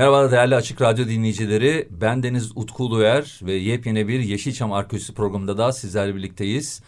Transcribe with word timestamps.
Merhaba 0.00 0.30
değerli 0.30 0.56
Açık 0.56 0.82
Radyo 0.82 1.08
dinleyicileri. 1.08 1.88
Ben 1.90 2.22
Deniz 2.22 2.52
Utku 2.56 2.84
Uluer 2.84 3.40
ve 3.42 3.52
yepyeni 3.52 4.08
bir 4.08 4.20
Yeşilçam 4.20 4.72
Arkeolojisi 4.72 5.14
programında 5.14 5.58
da 5.58 5.72
sizlerle 5.72 6.14
birlikteyiz. 6.14 6.82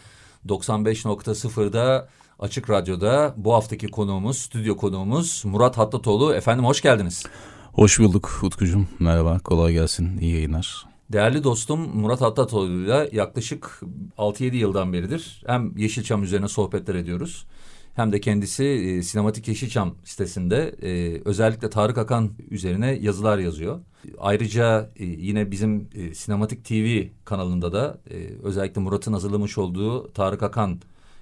95.0'da 0.48 2.08
Açık 2.38 2.70
Radyo'da 2.70 3.34
bu 3.36 3.54
haftaki 3.54 3.86
konuğumuz, 3.86 4.38
stüdyo 4.38 4.76
konuğumuz 4.76 5.42
Murat 5.44 5.78
Hattatoğlu. 5.78 6.34
Efendim 6.34 6.64
hoş 6.64 6.80
geldiniz. 6.80 7.26
Hoş 7.72 7.98
bulduk 7.98 8.40
Utkucuğum. 8.42 8.86
Merhaba, 8.98 9.38
kolay 9.38 9.72
gelsin. 9.72 10.18
İyi 10.18 10.34
yayınlar. 10.34 10.86
Değerli 11.12 11.44
dostum 11.44 11.96
Murat 11.96 12.20
Hattatoğlu'yla 12.20 13.08
yaklaşık 13.12 13.80
6-7 14.18 14.56
yıldan 14.56 14.92
beridir 14.92 15.42
hem 15.46 15.76
Yeşilçam 15.76 16.22
üzerine 16.22 16.48
sohbetler 16.48 16.94
ediyoruz 16.94 17.46
hem 17.94 18.12
de 18.12 18.20
kendisi 18.20 18.64
e, 18.64 19.02
Sinematik 19.02 19.48
Yeşilçam 19.48 19.94
sitesinde 20.04 20.74
e, 20.82 21.20
özellikle 21.24 21.70
Tarık 21.70 21.98
Akan 21.98 22.30
üzerine 22.50 22.92
yazılar 22.92 23.38
yazıyor. 23.38 23.80
Ayrıca 24.18 24.90
e, 24.96 25.04
yine 25.04 25.50
bizim 25.50 25.88
e, 25.94 26.14
Sinematik 26.14 26.64
TV 26.64 27.02
kanalında 27.24 27.72
da 27.72 27.98
e, 28.10 28.16
özellikle 28.42 28.80
Murat'ın 28.80 29.12
hazırlamış 29.12 29.58
olduğu 29.58 30.12
Tarık 30.12 30.42
Akan 30.42 30.80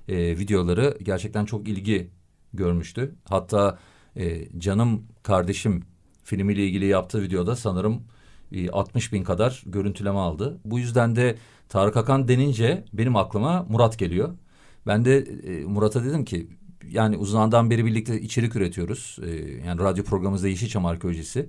e, 0.08 0.38
videoları 0.38 0.98
gerçekten 1.02 1.44
çok 1.44 1.68
ilgi 1.68 2.10
görmüştü. 2.54 3.14
Hatta 3.28 3.78
e, 4.16 4.58
Canım 4.58 5.06
Kardeşim 5.22 5.84
filmiyle 6.24 6.66
ilgili 6.66 6.86
yaptığı 6.86 7.22
videoda 7.22 7.56
sanırım 7.56 8.02
60 8.72 9.08
e, 9.08 9.12
bin 9.12 9.24
kadar 9.24 9.62
görüntüleme 9.66 10.18
aldı. 10.18 10.60
Bu 10.64 10.78
yüzden 10.78 11.16
de 11.16 11.36
Tarık 11.68 11.96
Akan 11.96 12.28
denince 12.28 12.84
benim 12.92 13.16
aklıma 13.16 13.66
Murat 13.68 13.98
geliyor. 13.98 14.34
Ben 14.86 15.04
de 15.04 15.18
e, 15.18 15.64
Murat'a 15.64 16.04
dedim 16.04 16.24
ki 16.24 16.48
yani 16.88 17.16
uzundan 17.16 17.70
beri 17.70 17.84
birlikte 17.84 18.20
içerik 18.20 18.56
üretiyoruz. 18.56 19.18
E, 19.22 19.30
yani 19.66 19.80
radyo 19.80 20.04
programımızda 20.04 20.48
Yeşilçam 20.48 20.86
Arkeolojisi. 20.86 21.48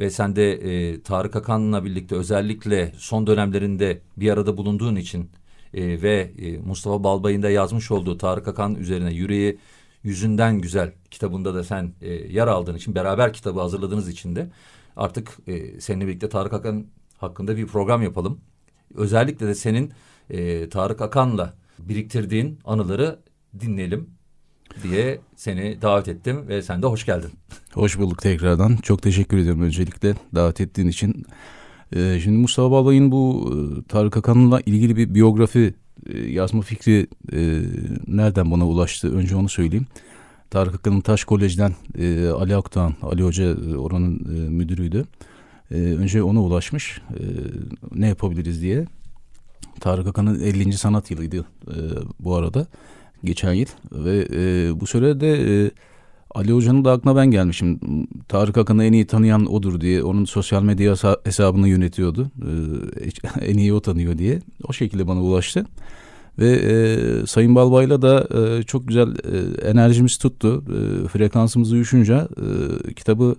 Ve 0.00 0.10
sen 0.10 0.36
de 0.36 0.52
e, 0.52 1.02
Tarık 1.02 1.36
Akan'la 1.36 1.84
birlikte 1.84 2.14
özellikle 2.14 2.92
son 2.96 3.26
dönemlerinde 3.26 4.00
bir 4.16 4.30
arada 4.30 4.56
bulunduğun 4.56 4.96
için 4.96 5.30
e, 5.74 6.02
ve 6.02 6.32
e, 6.38 6.58
Mustafa 6.58 7.04
Balbay'ın 7.04 7.42
da 7.42 7.50
yazmış 7.50 7.90
olduğu 7.90 8.18
Tarık 8.18 8.48
Akan 8.48 8.74
üzerine 8.74 9.14
yüreği 9.14 9.58
yüzünden 10.02 10.58
güzel 10.58 10.92
kitabında 11.10 11.54
da 11.54 11.64
sen 11.64 11.92
e, 12.00 12.12
yer 12.12 12.46
aldığın 12.46 12.76
için 12.76 12.94
beraber 12.94 13.32
kitabı 13.32 13.60
hazırladığınız 13.60 14.08
için 14.08 14.36
de 14.36 14.50
artık 14.96 15.38
e, 15.46 15.80
seninle 15.80 16.06
birlikte 16.06 16.28
Tarık 16.28 16.52
Akan 16.52 16.86
hakkında 17.18 17.56
bir 17.56 17.66
program 17.66 18.02
yapalım. 18.02 18.40
Özellikle 18.94 19.46
de 19.46 19.54
senin 19.54 19.92
e, 20.30 20.68
Tarık 20.68 21.00
Akan'la 21.00 21.54
biriktirdiğin 21.78 22.58
anıları 22.64 23.18
dinleyelim 23.60 24.10
diye 24.82 25.20
seni 25.36 25.82
davet 25.82 26.08
ettim 26.08 26.48
ve 26.48 26.62
sen 26.62 26.82
de 26.82 26.86
hoş 26.86 27.06
geldin. 27.06 27.30
Hoş 27.72 27.98
bulduk 27.98 28.22
tekrardan. 28.22 28.76
Çok 28.76 29.02
teşekkür 29.02 29.36
ediyorum 29.36 29.62
öncelikle 29.62 30.14
davet 30.34 30.60
ettiğin 30.60 30.88
için. 30.88 31.26
Ee, 31.96 32.20
şimdi 32.22 32.38
Mustafa 32.38 32.70
Balbay'ın 32.70 33.12
bu 33.12 33.52
e, 33.52 33.88
Tarık 33.88 34.16
Akan'la 34.16 34.60
ilgili 34.60 34.96
bir 34.96 35.14
biyografi 35.14 35.74
e, 36.06 36.18
yazma 36.18 36.62
fikri 36.62 37.06
e, 37.32 37.62
nereden 38.06 38.50
bana 38.50 38.66
ulaştı? 38.66 39.16
Önce 39.16 39.36
onu 39.36 39.48
söyleyeyim. 39.48 39.86
Tarık 40.50 40.74
Akan'ın 40.74 41.00
Taş 41.00 41.24
Kolej'den 41.24 41.74
e, 41.98 42.28
Ali 42.28 42.56
Akdoğan, 42.56 42.94
Ali 43.02 43.22
Hoca 43.22 43.44
e, 43.44 43.76
oranın 43.76 44.18
e, 44.36 44.48
müdürüydü. 44.48 45.04
E, 45.70 45.74
önce 45.74 46.22
ona 46.22 46.42
ulaşmış. 46.42 47.00
E, 47.10 47.22
ne 47.94 48.08
yapabiliriz 48.08 48.62
diye. 48.62 48.86
Tarık 49.80 50.06
Akan'ın 50.06 50.40
50. 50.40 50.72
sanat 50.72 51.10
yılıydı 51.10 51.46
e, 51.68 51.76
bu 52.20 52.34
arada 52.34 52.66
geçen 53.24 53.52
yıl 53.52 53.66
ve 53.92 54.28
e, 54.32 54.80
bu 54.80 54.86
sürede 54.86 55.64
e, 55.64 55.70
Ali 56.34 56.52
Hoca'nın 56.52 56.84
da 56.84 56.92
aklına 56.92 57.16
ben 57.16 57.30
gelmişim. 57.30 57.80
Tarık 58.28 58.56
Akan'ı 58.56 58.84
en 58.84 58.92
iyi 58.92 59.06
tanıyan 59.06 59.46
odur 59.46 59.80
diye 59.80 60.02
onun 60.02 60.24
sosyal 60.24 60.62
medya 60.62 60.94
hesabını 61.24 61.68
yönetiyordu. 61.68 62.30
E, 63.40 63.44
en 63.50 63.58
iyi 63.58 63.72
o 63.72 63.80
tanıyor 63.80 64.18
diye. 64.18 64.40
O 64.68 64.72
şekilde 64.72 65.08
bana 65.08 65.22
ulaştı. 65.22 65.66
Ve 66.38 66.50
e, 66.50 67.26
Sayın 67.26 67.54
Balbay'la 67.54 68.02
da 68.02 68.28
e, 68.38 68.62
çok 68.62 68.88
güzel 68.88 69.08
e, 69.08 69.68
enerjimiz 69.70 70.16
tuttu. 70.16 70.64
E, 70.68 71.08
frekansımız 71.08 71.72
uyuşunca 71.72 72.28
e, 72.88 72.94
kitabı 72.94 73.36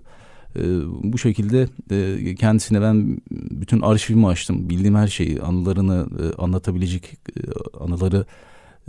e, 0.55 0.61
bu 1.03 1.17
şekilde 1.17 1.67
e, 1.91 2.35
kendisine 2.35 2.81
ben 2.81 3.17
bütün 3.31 3.81
arşivimi 3.81 4.27
açtım. 4.27 4.69
Bildiğim 4.69 4.95
her 4.95 5.07
şeyi, 5.07 5.41
anılarını 5.41 6.07
e, 6.23 6.41
anlatabilecek 6.41 7.03
e, 7.05 7.41
anıları 7.79 8.25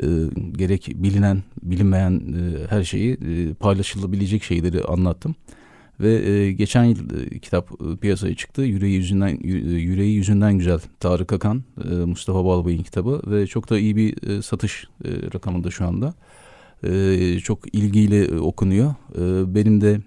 e, 0.02 0.06
gerek 0.52 0.88
bilinen 0.94 1.42
bilinmeyen 1.62 2.12
e, 2.12 2.66
her 2.68 2.84
şeyi 2.84 3.12
e, 3.12 3.54
paylaşılabilecek 3.54 4.42
şeyleri 4.42 4.84
anlattım. 4.84 5.34
Ve 6.00 6.30
e, 6.30 6.52
geçen 6.52 6.84
yıl 6.84 6.98
e, 7.20 7.38
kitap 7.38 7.70
e, 7.72 7.96
piyasaya 7.96 8.34
çıktı. 8.34 8.62
Yüreği 8.62 8.94
yüzünden 8.94 9.38
yüreği 9.78 10.14
yüzünden 10.14 10.58
güzel 10.58 10.78
Tarık 11.00 11.32
Akan, 11.32 11.64
e, 11.84 11.94
Mustafa 11.94 12.44
Balbay'ın 12.44 12.82
kitabı 12.82 13.22
ve 13.26 13.46
çok 13.46 13.70
da 13.70 13.78
iyi 13.78 13.96
bir 13.96 14.28
e, 14.28 14.42
satış 14.42 14.88
e, 15.04 15.08
rakamında 15.34 15.70
şu 15.70 15.86
anda. 15.86 16.14
E, 16.82 17.38
çok 17.38 17.74
ilgiyle 17.74 18.40
okunuyor. 18.40 18.94
E, 19.14 19.54
benim 19.54 19.80
de 19.80 20.00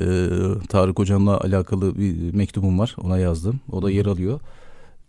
e, 0.00 0.06
Tarık 0.68 0.98
Hocam'la 0.98 1.40
alakalı 1.40 1.98
bir 1.98 2.34
mektubum 2.34 2.78
var. 2.78 2.96
Ona 3.02 3.18
yazdım. 3.18 3.60
O 3.72 3.82
da 3.82 3.90
yer 3.90 4.06
alıyor 4.06 4.40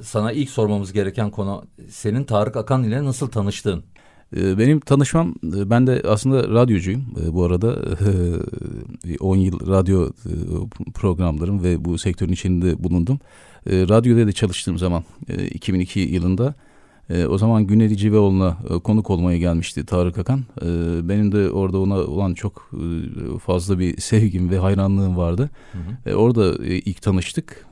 sana 0.04 0.32
ilk 0.32 0.50
sormamız 0.50 0.94
gereken 0.94 1.30
konu 1.30 1.64
senin 1.90 2.24
Tarık 2.24 2.56
Akan 2.56 2.84
ile 2.84 3.06
nasıl 3.06 3.28
tanıştın? 3.28 3.84
Ee, 4.38 4.58
benim 4.58 4.80
tanışmam, 4.80 5.36
e, 5.44 5.70
ben 5.70 5.88
de 5.88 6.02
aslında 6.08 6.50
radyocuyum 6.50 7.06
e, 7.24 7.34
bu 7.34 7.44
arada. 7.44 7.78
10 9.20 9.36
yıl 9.36 9.68
radyo 9.68 10.10
e, 10.10 10.34
programlarım 10.94 11.64
ve 11.64 11.86
bu 11.86 11.98
sektörün 11.98 12.32
içinde 12.32 12.84
bulundum. 12.84 13.20
Radyoda 13.68 14.28
da 14.28 14.32
çalıştığım 14.32 14.78
zaman 14.78 15.04
2002 15.52 16.00
yılında 16.00 16.54
o 17.30 17.38
zaman 17.38 17.68
Güneri 17.68 17.98
Civeoğlu'na 17.98 18.58
konuk 18.84 19.10
olmaya 19.10 19.38
gelmişti 19.38 19.86
Tarık 19.86 20.18
Akan. 20.18 20.44
benim 21.04 21.32
de 21.32 21.52
orada 21.52 21.80
ona 21.80 21.96
olan 21.96 22.34
çok 22.34 22.72
fazla 23.46 23.80
bir 23.80 24.02
sevgim 24.02 24.50
ve 24.50 24.58
hayranlığım 24.58 25.18
vardı. 25.18 25.50
Hı 25.72 26.12
hı. 26.12 26.16
orada 26.16 26.66
ilk 26.66 27.02
tanıştık. 27.02 27.66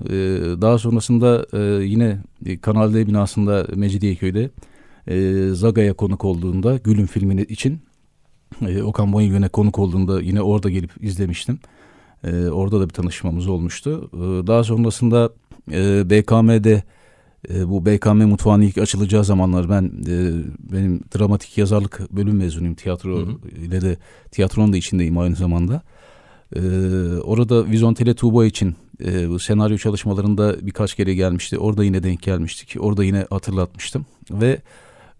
daha 0.62 0.78
sonrasında 0.78 1.46
yine 1.82 2.18
Kanal 2.62 2.94
D 2.94 3.08
binasında 3.08 3.68
Mecidiyeköy'de 3.76 4.50
e, 5.10 5.50
Zaga'ya 5.54 5.94
konuk 5.94 6.26
olduğunda 6.26 6.78
Gül'ün 6.78 7.06
filmini 7.06 7.42
için 7.42 7.80
e, 8.68 8.84
Okan 8.84 9.14
Bayülgen'e 9.14 9.48
konuk 9.48 9.80
olduğunda 9.80 10.22
yine 10.22 10.42
orada 10.42 10.70
gelip 10.70 10.92
izlemiştim. 11.04 11.60
E, 12.24 12.48
orada 12.48 12.80
da 12.80 12.90
bir 12.90 12.94
tanışmamız 12.94 13.48
olmuştu. 13.48 14.10
E, 14.14 14.48
daha 14.48 14.64
sonrasında 14.64 15.30
e, 15.72 16.10
BKM'de 16.10 16.84
e, 17.54 17.70
bu 17.70 17.86
BKM 17.86 18.18
mutfağının 18.18 18.64
ilk 18.64 18.78
açılacağı 18.78 19.26
zamanlar 19.26 19.70
ben 19.70 19.84
e, 20.08 20.32
benim 20.72 21.02
dramatik 21.18 21.58
yazarlık 21.58 22.12
bölüm 22.12 22.38
mezunuyum. 22.38 22.76
Tiyatro 22.76 23.18
hı 23.18 23.22
hı. 23.22 23.66
ile 23.66 23.82
de 23.82 23.98
tiyatronun 24.32 24.74
da 24.74 24.78
içindeyim 24.78 25.18
aynı 25.18 25.36
zamanda. 25.36 25.82
E, 26.56 26.62
orada 27.24 27.68
Vizon 27.68 27.94
Tele 27.94 28.14
Tuğba 28.14 28.46
için 28.46 28.76
e, 29.06 29.30
bu 29.30 29.40
senaryo 29.40 29.78
çalışmalarında 29.78 30.56
birkaç 30.62 30.96
kere 30.96 31.14
gelmişti. 31.14 31.58
Orada 31.58 31.84
yine 31.84 32.04
denk 32.04 32.22
gelmiştik. 32.22 32.76
Orada 32.80 33.04
yine 33.04 33.26
hatırlatmıştım. 33.30 34.06
Ve 34.32 34.62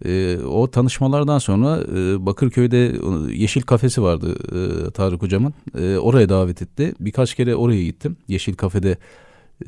e, 0.04 0.38
o 0.38 0.70
tanışmalardan 0.70 1.38
sonra 1.38 1.80
e, 1.96 2.26
Bakırköy'de 2.26 2.86
e, 2.86 3.34
Yeşil 3.34 3.62
Kafesi 3.62 4.02
vardı 4.02 4.36
e, 4.52 4.90
Tarık 4.90 5.22
Hocam'ın. 5.22 5.54
E, 5.78 5.98
oraya 5.98 6.28
davet 6.28 6.62
etti. 6.62 6.94
Birkaç 7.00 7.34
kere 7.34 7.56
oraya 7.56 7.84
gittim. 7.84 8.16
Yeşil 8.28 8.54
Kafe'de 8.54 8.96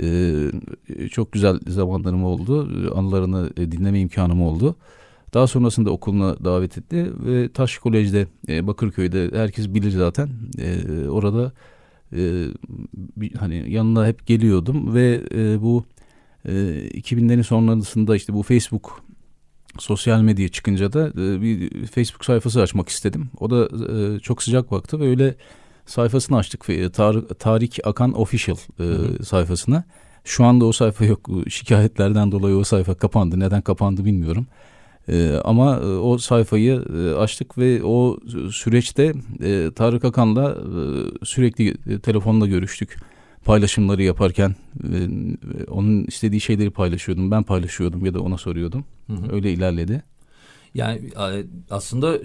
e, 0.00 1.08
çok 1.08 1.32
güzel 1.32 1.60
zamanlarım 1.68 2.24
oldu. 2.24 2.68
Anılarını 2.94 3.50
e, 3.56 3.72
dinleme 3.72 4.00
imkanım 4.00 4.42
oldu. 4.42 4.76
Daha 5.34 5.46
sonrasında 5.46 5.90
okuluna 5.90 6.44
davet 6.44 6.78
etti 6.78 7.10
ve 7.26 7.52
Taş 7.52 7.78
Kolej'de 7.78 8.26
e, 8.48 8.66
Bakırköy'de 8.66 9.30
herkes 9.32 9.68
bilir 9.68 9.90
zaten. 9.90 10.28
E, 10.58 11.08
orada 11.08 11.52
e, 12.16 12.46
hani 13.38 13.72
yanına 13.72 14.06
hep 14.06 14.26
geliyordum 14.26 14.94
ve 14.94 15.20
bu 15.62 15.84
e, 16.44 16.52
2000'lerin 16.52 17.42
sonrasında 17.42 18.16
işte 18.16 18.34
bu 18.34 18.42
Facebook 18.42 19.02
sosyal 19.78 20.22
medya 20.22 20.48
çıkınca 20.48 20.92
da 20.92 21.16
bir 21.42 21.86
Facebook 21.86 22.24
sayfası 22.24 22.62
açmak 22.62 22.88
istedim. 22.88 23.30
O 23.40 23.50
da 23.50 23.68
çok 24.20 24.42
sıcak 24.42 24.70
baktı 24.70 25.00
ve 25.00 25.04
öyle 25.08 25.34
sayfasını 25.86 26.36
açtık. 26.36 26.66
Tar 26.92 27.16
Tarik 27.38 27.78
Akan 27.84 28.12
Official 28.12 28.56
e, 28.80 28.84
sayfasına. 29.24 29.84
Şu 30.24 30.44
anda 30.44 30.64
o 30.64 30.72
sayfa 30.72 31.04
yok. 31.04 31.28
Şikayetlerden 31.48 32.32
dolayı 32.32 32.56
o 32.56 32.64
sayfa 32.64 32.94
kapandı. 32.94 33.40
Neden 33.40 33.62
kapandı 33.62 34.04
bilmiyorum. 34.04 34.46
E, 35.08 35.36
ama 35.44 35.80
o 35.80 36.18
sayfayı 36.18 36.84
e, 36.96 37.14
açtık 37.14 37.58
ve 37.58 37.84
o 37.84 38.18
süreçte 38.50 39.12
e, 39.42 39.70
Tarık 39.74 40.04
Akan'la 40.04 40.50
e, 40.50 40.82
sürekli 41.24 41.68
e, 41.68 41.98
telefonla 41.98 42.46
görüştük. 42.46 42.96
Paylaşımları 43.44 44.02
yaparken 44.02 44.56
e, 44.84 45.08
onun 45.70 46.04
istediği 46.04 46.40
şeyleri 46.40 46.70
paylaşıyordum. 46.70 47.30
Ben 47.30 47.42
paylaşıyordum 47.42 48.06
ya 48.06 48.14
da 48.14 48.20
ona 48.20 48.38
soruyordum. 48.38 48.84
Hı 49.06 49.12
hı. 49.12 49.34
Öyle 49.34 49.52
ilerledi. 49.52 50.02
Yani 50.74 51.00
aslında 51.70 52.18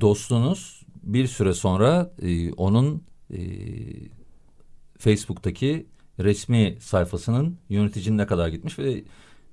dostluğunuz 0.00 0.77
bir 1.08 1.26
süre 1.26 1.54
sonra 1.54 2.10
e, 2.22 2.52
onun 2.52 3.02
e, 3.30 3.38
Facebook'taki 4.98 5.86
resmi 6.18 6.76
sayfasının 6.80 7.58
yöneticinin 7.68 8.18
ne 8.18 8.26
kadar 8.26 8.48
gitmiş 8.48 8.78
ve 8.78 9.04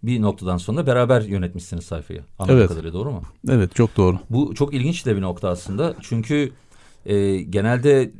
bir 0.03 0.21
noktadan 0.21 0.57
sonra 0.57 0.87
beraber 0.87 1.21
yönetmişsiniz 1.21 1.85
sayfayı. 1.85 2.23
Anladığım 2.39 2.59
evet. 2.59 2.69
kadarıyla 2.69 2.93
doğru 2.93 3.11
mu? 3.11 3.21
Evet 3.49 3.75
çok 3.75 3.97
doğru. 3.97 4.19
Bu 4.29 4.55
çok 4.55 4.73
ilginç 4.73 5.05
de 5.05 5.15
bir 5.15 5.21
nokta 5.21 5.49
aslında. 5.49 5.95
Çünkü 6.01 6.51
e, 7.05 7.37
genelde 7.37 8.11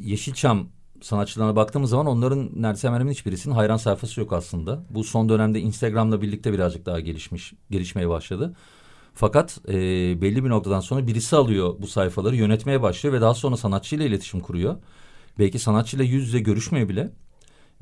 Yeşilçam 0.00 0.68
sanatçılarına 1.00 1.56
baktığımız 1.56 1.90
zaman 1.90 2.06
onların 2.06 2.50
neredeyse 2.56 2.88
hemen 2.88 3.00
hemen 3.00 3.12
hiçbirisinin 3.12 3.54
hayran 3.54 3.76
sayfası 3.76 4.20
yok 4.20 4.32
aslında. 4.32 4.84
Bu 4.90 5.04
son 5.04 5.28
dönemde 5.28 5.60
Instagram'la 5.60 6.22
birlikte 6.22 6.52
birazcık 6.52 6.86
daha 6.86 7.00
gelişmiş, 7.00 7.52
gelişmeye 7.70 8.08
başladı. 8.08 8.54
Fakat 9.14 9.58
e, 9.68 9.72
belli 10.22 10.44
bir 10.44 10.50
noktadan 10.50 10.80
sonra 10.80 11.06
birisi 11.06 11.36
alıyor 11.36 11.74
bu 11.78 11.86
sayfaları 11.86 12.36
yönetmeye 12.36 12.82
başlıyor 12.82 13.14
ve 13.14 13.20
daha 13.20 13.34
sonra 13.34 13.56
sanatçıyla 13.56 14.04
iletişim 14.06 14.40
kuruyor. 14.40 14.76
Belki 15.38 15.58
sanatçıyla 15.58 16.04
yüz 16.04 16.26
yüze 16.26 16.38
görüşmüyor 16.40 16.88
bile 16.88 17.10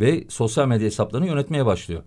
ve 0.00 0.24
sosyal 0.28 0.66
medya 0.66 0.86
hesaplarını 0.86 1.26
yönetmeye 1.26 1.66
başlıyor. 1.66 2.02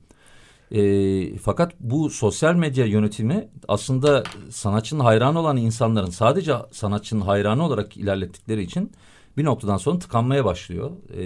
E, 0.71 1.37
fakat 1.37 1.73
bu 1.79 2.09
sosyal 2.09 2.55
medya 2.55 2.85
yönetimi 2.85 3.49
aslında 3.67 4.23
sanatçının 4.49 5.03
hayranı 5.03 5.39
olan 5.39 5.57
insanların 5.57 6.09
sadece 6.09 6.53
sanatçının 6.71 7.21
hayranı 7.21 7.65
olarak 7.65 7.97
ilerlettikleri 7.97 8.63
için 8.63 8.91
bir 9.37 9.43
noktadan 9.43 9.77
sonra 9.77 9.99
tıkanmaya 9.99 10.45
başlıyor. 10.45 10.91
E, 11.17 11.23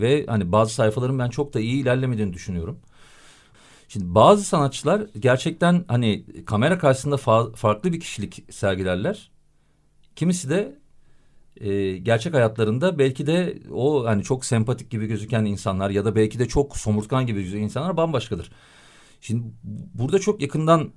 ve 0.00 0.26
hani 0.26 0.52
bazı 0.52 0.74
sayfaların 0.74 1.18
ben 1.18 1.30
çok 1.30 1.54
da 1.54 1.60
iyi 1.60 1.82
ilerlemediğini 1.82 2.32
düşünüyorum. 2.32 2.78
Şimdi 3.94 4.14
bazı 4.14 4.44
sanatçılar 4.44 5.02
gerçekten 5.18 5.84
hani 5.88 6.24
kamera 6.46 6.78
karşısında 6.78 7.16
fa 7.16 7.52
farklı 7.52 7.92
bir 7.92 8.00
kişilik 8.00 8.44
sergilerler. 8.50 9.30
Kimisi 10.16 10.50
de 10.50 10.78
e, 11.56 11.98
gerçek 11.98 12.34
hayatlarında 12.34 12.98
belki 12.98 13.26
de 13.26 13.58
o 13.72 14.06
hani 14.06 14.22
çok 14.22 14.44
sempatik 14.44 14.90
gibi 14.90 15.06
gözüken 15.06 15.44
insanlar 15.44 15.90
ya 15.90 16.04
da 16.04 16.16
belki 16.16 16.38
de 16.38 16.48
çok 16.48 16.76
somurtkan 16.76 17.26
gibi 17.26 17.42
gözüken 17.42 17.62
insanlar 17.62 17.96
bambaşkadır. 17.96 18.52
Şimdi 19.20 19.44
burada 19.94 20.18
çok 20.18 20.42
yakından 20.42 20.90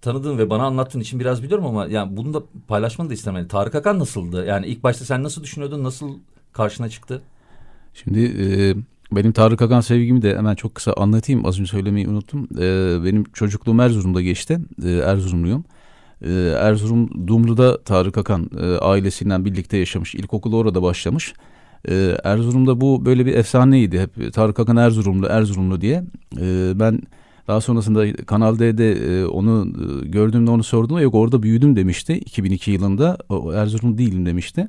tanıdığın 0.00 0.38
ve 0.38 0.50
bana 0.50 0.64
anlattığın 0.64 1.00
için 1.00 1.20
biraz 1.20 1.42
biliyorum 1.42 1.66
ama 1.66 1.86
yani 1.86 2.16
bunu 2.16 2.34
da 2.34 2.42
paylaşmanı 2.68 3.10
da 3.10 3.14
istemeli. 3.14 3.48
Tarık 3.48 3.74
Akan 3.74 3.98
nasıldı? 3.98 4.46
Yani 4.46 4.66
ilk 4.66 4.82
başta 4.82 5.04
sen 5.04 5.22
nasıl 5.22 5.42
düşünüyordun? 5.42 5.84
Nasıl 5.84 6.18
karşına 6.52 6.88
çıktı? 6.88 7.22
Şimdi 7.94 8.20
e, 8.24 8.44
benim 9.12 9.32
Tarık 9.32 9.62
Akan 9.62 9.80
sevgimi 9.80 10.22
de 10.22 10.36
hemen 10.36 10.54
çok 10.54 10.74
kısa 10.74 10.92
anlatayım. 10.92 11.46
Az 11.46 11.60
önce 11.60 11.70
söylemeyi 11.70 12.08
unuttum. 12.08 12.48
E, 12.58 13.04
benim 13.04 13.24
çocukluğum 13.24 13.80
Erzurum'da 13.80 14.22
geçti. 14.22 14.58
E, 14.84 14.90
Erzurumluyum. 14.90 15.64
E, 16.22 16.30
Erzurum 16.58 17.28
Dumlu'da 17.28 17.82
Tarık 17.82 18.18
Akan 18.18 18.50
e, 18.60 18.66
ailesinden 18.66 19.44
birlikte 19.44 19.76
yaşamış. 19.76 20.14
İlkokulu 20.14 20.56
orada 20.56 20.82
başlamış. 20.82 21.34
E, 21.88 22.16
Erzurum'da 22.24 22.80
bu 22.80 23.04
böyle 23.04 23.26
bir 23.26 23.34
efsaneydi. 23.34 24.00
Hep 24.00 24.32
Tarık 24.32 24.60
Akan 24.60 24.76
Erzurumlu, 24.76 25.26
Erzurumlu 25.26 25.80
diye. 25.80 26.04
E, 26.40 26.72
ben 26.74 27.00
daha 27.48 27.60
sonrasında 27.60 28.12
Kanal 28.12 28.58
D'de 28.58 28.92
e, 28.92 29.26
onu 29.26 29.68
e, 29.68 30.08
gördüğümde 30.08 30.50
onu 30.50 30.62
sordum. 30.62 30.98
Yok 30.98 31.14
orada 31.14 31.42
büyüdüm 31.42 31.76
demişti 31.76 32.12
2002 32.18 32.70
yılında. 32.70 33.18
O, 33.28 33.52
Erzurum 33.52 33.98
değilim 33.98 34.26
demişti. 34.26 34.68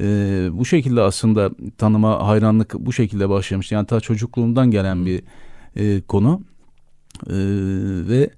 E, 0.00 0.48
bu 0.52 0.64
şekilde 0.64 1.00
aslında 1.00 1.50
tanıma 1.78 2.28
hayranlık 2.28 2.74
bu 2.78 2.92
şekilde 2.92 3.28
başlamış. 3.28 3.72
Yani 3.72 3.86
ta 3.86 4.00
çocukluğumdan 4.00 4.70
gelen 4.70 5.06
bir 5.06 5.22
e, 5.76 6.00
konu. 6.00 6.40
E, 7.26 7.36
ve 8.08 8.30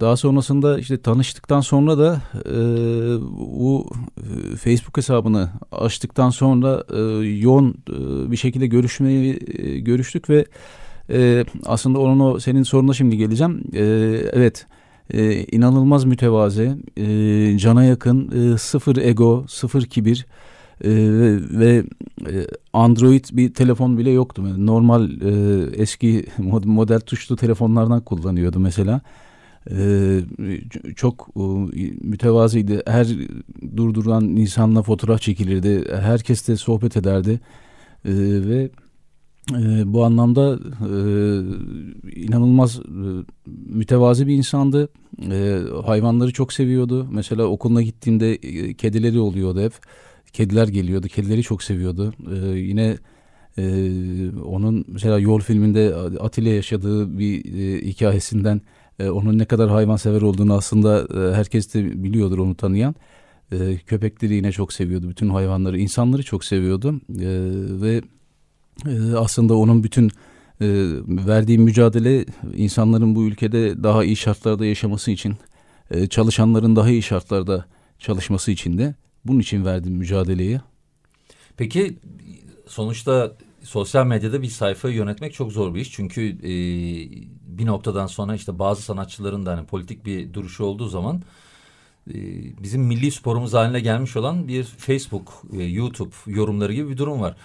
daha 0.00 0.16
sonrasında 0.16 0.78
işte 0.78 1.02
tanıştıktan 1.02 1.60
sonra 1.60 1.98
da 1.98 2.22
e, 2.46 2.54
bu 3.60 3.90
e, 4.16 4.56
Facebook 4.56 4.96
hesabını 4.96 5.50
açtıktan 5.72 6.30
sonra 6.30 6.84
e, 6.94 7.00
yoğun 7.26 7.74
e, 7.90 8.30
bir 8.30 8.36
şekilde 8.36 8.66
görüşmeyi 8.66 9.38
e, 9.58 9.78
görüştük 9.78 10.30
ve 10.30 10.44
e, 11.10 11.44
aslında 11.66 11.98
onun 11.98 12.20
o 12.20 12.40
senin 12.40 12.62
soruna 12.62 12.92
şimdi 12.92 13.16
geleceğim. 13.16 13.64
E, 13.74 13.82
evet 14.32 14.66
e, 15.10 15.44
inanılmaz 15.44 16.04
mütevazi, 16.04 16.76
e, 16.96 17.58
cana 17.58 17.84
yakın, 17.84 18.52
e, 18.54 18.58
sıfır 18.58 18.96
ego, 18.96 19.44
sıfır 19.48 19.82
kibir 19.82 20.26
e, 20.84 20.90
ve 21.58 21.84
e, 22.30 22.46
Android 22.72 23.24
bir 23.32 23.54
telefon 23.54 23.98
bile 23.98 24.10
yoktu. 24.10 24.66
Normal 24.66 25.10
e, 25.10 25.64
eski 25.76 26.26
model 26.64 27.00
tuşlu 27.00 27.36
telefonlardan 27.36 28.00
kullanıyordu 28.00 28.60
mesela. 28.60 29.00
Ee, 29.70 30.20
çok 30.96 31.28
e, 31.36 31.40
mütevazıydı. 32.00 32.82
Her 32.86 33.06
durduran 33.76 34.24
insanla 34.24 34.82
fotoğraf 34.82 35.20
çekilirdi. 35.20 35.84
Herkes 36.00 36.48
de 36.48 36.56
sohbet 36.56 36.96
ederdi. 36.96 37.40
Ee, 38.04 38.10
ve 38.48 38.70
e, 39.50 39.92
bu 39.92 40.04
anlamda 40.04 40.58
e, 40.80 40.92
inanılmaz 42.20 42.80
mütevazi 43.72 44.26
bir 44.26 44.34
insandı. 44.34 44.88
E, 45.30 45.58
hayvanları 45.84 46.32
çok 46.32 46.52
seviyordu. 46.52 47.08
Mesela 47.10 47.44
okuluna 47.44 47.82
gittiğimde 47.82 48.34
e, 48.34 48.74
kedileri 48.74 49.18
oluyordu 49.18 49.60
hep. 49.60 49.72
Kediler 50.32 50.68
geliyordu. 50.68 51.08
Kedileri 51.08 51.42
çok 51.42 51.62
seviyordu. 51.62 52.14
E, 52.34 52.58
yine 52.58 52.96
e, 53.58 53.62
onun 54.44 54.84
mesela 54.88 55.18
yol 55.18 55.40
filminde 55.40 55.94
Atilla 56.20 56.50
yaşadığı 56.50 57.18
bir 57.18 57.44
e, 57.44 57.86
hikayesinden 57.86 58.60
e, 58.98 59.10
onun 59.10 59.38
ne 59.38 59.44
kadar 59.44 59.70
hayvansever 59.70 60.22
olduğunu 60.22 60.54
aslında 60.54 61.00
e, 61.00 61.34
herkes 61.34 61.74
de 61.74 62.04
biliyordur 62.04 62.38
onu 62.38 62.54
tanıyan. 62.54 62.94
E, 63.52 63.76
köpekleri 63.86 64.34
yine 64.34 64.52
çok 64.52 64.72
seviyordu. 64.72 65.08
Bütün 65.08 65.28
hayvanları, 65.28 65.78
insanları 65.78 66.22
çok 66.22 66.44
seviyordu. 66.44 67.00
E, 67.20 67.28
ve 67.82 68.02
ee, 68.86 69.16
aslında 69.16 69.54
onun 69.54 69.84
bütün 69.84 70.06
e, 70.06 70.10
verdiği 71.08 71.58
mücadele 71.58 72.24
insanların 72.56 73.14
bu 73.14 73.24
ülkede 73.24 73.82
daha 73.82 74.04
iyi 74.04 74.16
şartlarda 74.16 74.66
yaşaması 74.66 75.10
için, 75.10 75.36
e, 75.90 76.06
çalışanların 76.06 76.76
daha 76.76 76.90
iyi 76.90 77.02
şartlarda 77.02 77.64
çalışması 77.98 78.50
için 78.50 78.78
de 78.78 78.94
bunun 79.24 79.40
için 79.40 79.64
verdiğim 79.64 79.98
mücadeleyi. 79.98 80.60
Peki 81.56 81.98
sonuçta 82.66 83.36
sosyal 83.62 84.06
medyada 84.06 84.42
bir 84.42 84.48
sayfayı 84.48 84.94
yönetmek 84.94 85.34
çok 85.34 85.52
zor 85.52 85.74
bir 85.74 85.80
iş. 85.80 85.92
Çünkü 85.92 86.22
e, 86.22 86.52
bir 87.58 87.66
noktadan 87.66 88.06
sonra 88.06 88.34
işte 88.34 88.58
bazı 88.58 88.82
sanatçıların 88.82 89.46
da 89.46 89.56
hani 89.56 89.66
politik 89.66 90.06
bir 90.06 90.34
duruşu 90.34 90.64
olduğu 90.64 90.88
zaman 90.88 91.22
bizim 92.62 92.82
milli 92.82 93.10
sporumuz 93.10 93.54
haline 93.54 93.80
gelmiş 93.80 94.16
olan 94.16 94.48
bir 94.48 94.64
Facebook, 94.64 95.42
e, 95.52 95.62
YouTube 95.62 96.14
yorumları 96.26 96.72
gibi 96.72 96.90
bir 96.90 96.96
durum 96.96 97.20
var. 97.20 97.36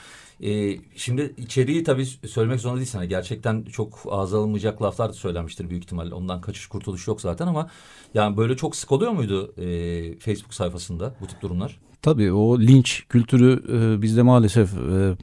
E, 0.44 0.78
şimdi 0.96 1.34
içeriği 1.38 1.84
tabii 1.84 2.06
söylemek 2.06 2.60
zorunda 2.60 2.80
değilsin. 2.80 2.98
Yani 2.98 3.10
gerçekten 3.10 3.64
çok 3.64 4.00
ağza 4.10 4.40
alınmayacak 4.40 4.82
laflar 4.82 5.10
da 5.10 5.14
söylenmiştir 5.14 5.70
büyük 5.70 5.84
ihtimalle. 5.84 6.14
Ondan 6.14 6.42
kaçış 6.42 6.68
kurtuluş 6.68 7.08
yok 7.08 7.22
zaten 7.22 7.48
ama 7.48 7.70
yani 8.14 8.38
böyle 8.38 8.58
çok 8.58 8.76
sık 8.76 8.92
oluyor 8.92 9.12
muydu 9.12 9.54
e, 9.58 10.20
Facebook 10.20 10.54
sayfasında 10.54 11.16
bu 11.22 11.28
tip 11.28 11.42
durumlar? 11.42 11.80
Tabii 12.02 12.32
o 12.32 12.60
linç 12.60 13.04
kültürü 13.10 13.64
e, 13.72 14.02
bizde 14.02 14.22
maalesef 14.22 14.74
e, 14.74 15.18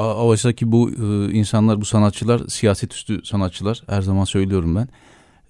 oysa 0.00 0.52
ki 0.52 0.72
bu 0.72 0.90
e, 0.90 1.32
insanlar 1.32 1.80
bu 1.80 1.84
sanatçılar 1.84 2.40
siyaset 2.48 2.94
üstü 2.94 3.24
sanatçılar 3.24 3.82
her 3.86 4.02
zaman 4.02 4.24
söylüyorum 4.24 4.76
ben. 4.76 4.88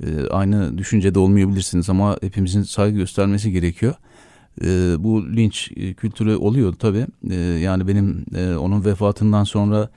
E, 0.07 0.28
aynı 0.31 0.78
düşüncede 0.78 1.19
olmayabilirsiniz 1.19 1.90
ama 1.90 2.19
hepimizin 2.23 2.62
saygı 2.62 2.97
göstermesi 2.97 3.52
gerekiyor 3.52 3.95
e, 4.64 4.97
bu 4.99 5.37
linç 5.37 5.71
e, 5.76 5.95
kültürü 5.95 6.37
oluyor 6.37 6.73
tabii. 6.73 7.07
E, 7.31 7.35
yani 7.35 7.88
benim 7.88 8.25
e, 8.35 8.55
onun 8.55 8.85
vefatından 8.85 9.45
sonra 9.45 9.88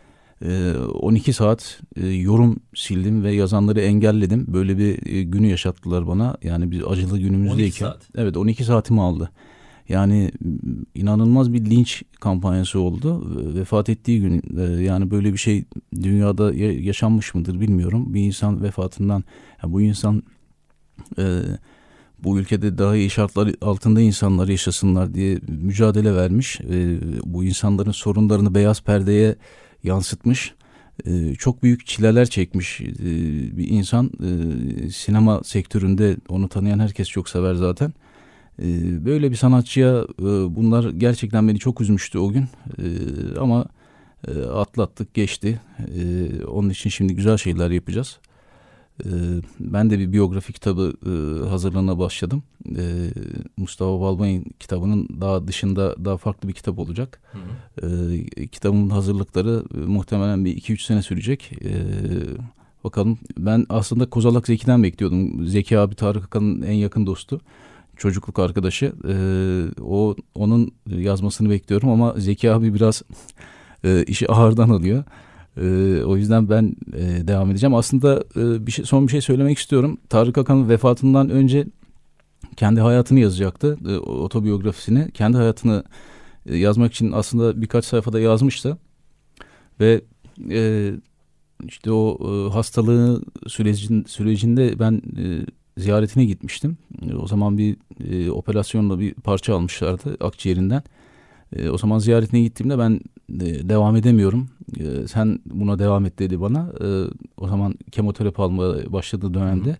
e, 0.45 0.73
12 0.93 1.33
saat 1.33 1.81
e, 1.95 2.07
yorum 2.07 2.59
sildim 2.75 3.23
ve 3.23 3.31
yazanları 3.31 3.81
engelledim. 3.81 4.45
Böyle 4.47 4.77
bir 4.77 5.13
e, 5.13 5.23
günü 5.23 5.47
yaşattılar 5.47 6.07
bana. 6.07 6.37
Yani 6.43 6.71
bir 6.71 6.91
acılı 6.91 7.19
günümüzdeyken. 7.19 7.63
12 7.63 7.77
saat. 7.77 8.09
Evet 8.15 8.37
12 8.37 8.63
saatimi 8.63 9.01
aldı. 9.01 9.31
Yani 9.91 10.31
inanılmaz 10.95 11.53
bir 11.53 11.65
linç 11.65 12.03
kampanyası 12.19 12.79
oldu. 12.79 13.23
Vefat 13.55 13.89
ettiği 13.89 14.21
gün 14.21 14.41
e, 14.59 14.83
yani 14.83 15.11
böyle 15.11 15.33
bir 15.33 15.37
şey 15.37 15.65
dünyada 16.01 16.53
yaşanmış 16.53 17.33
mıdır 17.33 17.59
bilmiyorum. 17.59 18.13
Bir 18.13 18.21
insan 18.21 18.63
vefatından 18.63 19.23
yani 19.63 19.73
bu 19.73 19.81
insan 19.81 20.23
e, 21.17 21.41
bu 22.23 22.39
ülkede 22.39 22.77
daha 22.77 22.95
iyi 22.95 23.09
şartlar 23.09 23.51
altında 23.61 24.01
insanlar 24.01 24.47
yaşasınlar 24.47 25.13
diye 25.13 25.39
mücadele 25.47 26.15
vermiş. 26.15 26.61
E, 26.61 26.99
bu 27.25 27.43
insanların 27.43 27.91
sorunlarını 27.91 28.55
beyaz 28.55 28.83
perdeye 28.83 29.35
yansıtmış. 29.83 30.53
E, 31.05 31.35
çok 31.35 31.63
büyük 31.63 31.87
çileler 31.87 32.25
çekmiş 32.25 32.81
e, 32.81 32.87
bir 33.57 33.69
insan. 33.69 34.11
Sinema 34.93 35.43
sektöründe 35.43 36.17
onu 36.29 36.49
tanıyan 36.49 36.79
herkes 36.79 37.09
çok 37.09 37.29
sever 37.29 37.53
zaten. 37.53 37.93
E, 38.61 39.05
böyle 39.05 39.31
bir 39.31 39.35
sanatçıya 39.35 40.05
e, 40.19 40.55
bunlar 40.55 40.89
gerçekten 40.89 41.47
beni 41.47 41.59
çok 41.59 41.81
üzmüştü 41.81 42.19
o 42.19 42.29
gün. 42.29 42.43
E, 42.43 42.85
ama 43.39 43.65
e, 44.27 44.41
atlattık 44.41 45.13
geçti. 45.13 45.61
E, 45.79 46.45
onun 46.45 46.69
için 46.69 46.89
şimdi 46.89 47.15
güzel 47.15 47.37
şeyler 47.37 47.71
yapacağız. 47.71 48.19
Ee, 49.05 49.09
ben 49.59 49.89
de 49.89 49.99
bir 49.99 50.13
biyografi 50.13 50.53
kitabı 50.53 50.93
e, 51.05 51.49
hazırlığına 51.49 51.99
başladım. 51.99 52.43
Ee, 52.77 53.09
Mustafa 53.57 54.01
Balbay'ın 54.01 54.45
kitabının 54.59 55.07
daha 55.21 55.47
dışında 55.47 56.05
daha 56.05 56.17
farklı 56.17 56.47
bir 56.49 56.53
kitap 56.53 56.79
olacak. 56.79 57.21
Hı 57.31 57.37
hı. 57.37 58.13
Ee, 58.13 58.47
kitabımın 58.47 58.89
hazırlıkları 58.89 59.63
e, 59.75 59.77
muhtemelen 59.77 60.45
bir 60.45 60.55
iki 60.55 60.73
üç 60.73 60.83
sene 60.83 61.01
sürecek. 61.01 61.51
Bakalım 62.83 63.19
ben 63.37 63.65
aslında 63.69 64.09
Kozalak 64.09 64.47
Zeki'den 64.47 64.83
bekliyordum. 64.83 65.47
Zeki 65.47 65.79
abi 65.79 65.95
Tarık 65.95 66.25
Akan'ın 66.25 66.61
en 66.61 66.73
yakın 66.73 67.05
dostu. 67.05 67.41
Çocukluk 68.01 68.39
arkadaşı. 68.39 68.93
O 69.81 70.15
onun 70.35 70.71
yazmasını 70.85 71.49
bekliyorum 71.49 71.89
ama 71.89 72.13
Zeki 72.17 72.51
abi 72.51 72.73
biraz 72.73 73.01
e, 73.83 74.03
işi 74.03 74.31
ağırdan 74.31 74.69
alıyor. 74.69 75.03
E, 75.57 75.63
o 76.03 76.17
yüzden 76.17 76.49
ben 76.49 76.75
e, 76.93 77.27
devam 77.27 77.51
edeceğim. 77.51 77.75
Aslında 77.75 78.23
e, 78.35 78.67
bir 78.67 78.71
şey, 78.71 78.85
son 78.85 79.07
bir 79.07 79.11
şey 79.11 79.21
söylemek 79.21 79.57
istiyorum. 79.57 79.97
Tarık 80.09 80.37
Akan'ın 80.37 80.69
vefatından 80.69 81.29
önce 81.29 81.67
kendi 82.57 82.81
hayatını 82.81 83.19
yazacaktı. 83.19 83.77
E, 83.87 83.97
otobiyografisini. 83.97 85.11
Kendi 85.11 85.37
hayatını 85.37 85.83
e, 86.45 86.57
yazmak 86.57 86.93
için 86.93 87.11
aslında 87.11 87.61
birkaç 87.61 87.85
sayfada 87.85 88.19
yazmıştı. 88.19 88.77
Ve 89.79 90.01
e, 90.49 90.91
işte 91.67 91.91
o 91.91 92.17
e, 92.21 92.53
hastalığı 92.53 93.21
sürecin, 93.47 94.03
sürecinde 94.03 94.79
ben 94.79 95.01
e, 95.17 95.45
ziyaretine 95.77 96.25
gitmiştim. 96.25 96.77
E, 97.09 97.15
o 97.15 97.27
zaman 97.27 97.57
bir 97.57 97.77
e, 98.09 98.31
operasyonla 98.31 98.99
bir 98.99 99.13
parça 99.13 99.55
almışlardı 99.55 100.17
akciğerinden. 100.19 100.83
E, 101.55 101.69
o 101.69 101.77
zaman 101.77 101.99
ziyaretine 101.99 102.41
gittiğimde 102.41 102.79
ben 102.79 102.99
e, 103.29 103.69
devam 103.69 103.95
edemiyorum. 103.95 104.49
E, 104.79 105.07
sen 105.07 105.39
buna 105.45 105.79
devam 105.79 106.05
et 106.05 106.19
dedi 106.19 106.41
bana. 106.41 106.73
E, 106.81 106.87
o 107.37 107.47
zaman 107.47 107.75
kemoterapi 107.91 108.41
almaya 108.41 108.93
başladığı 108.93 109.33
dönemde. 109.33 109.69
Hı 109.69 109.73
hı. 109.73 109.77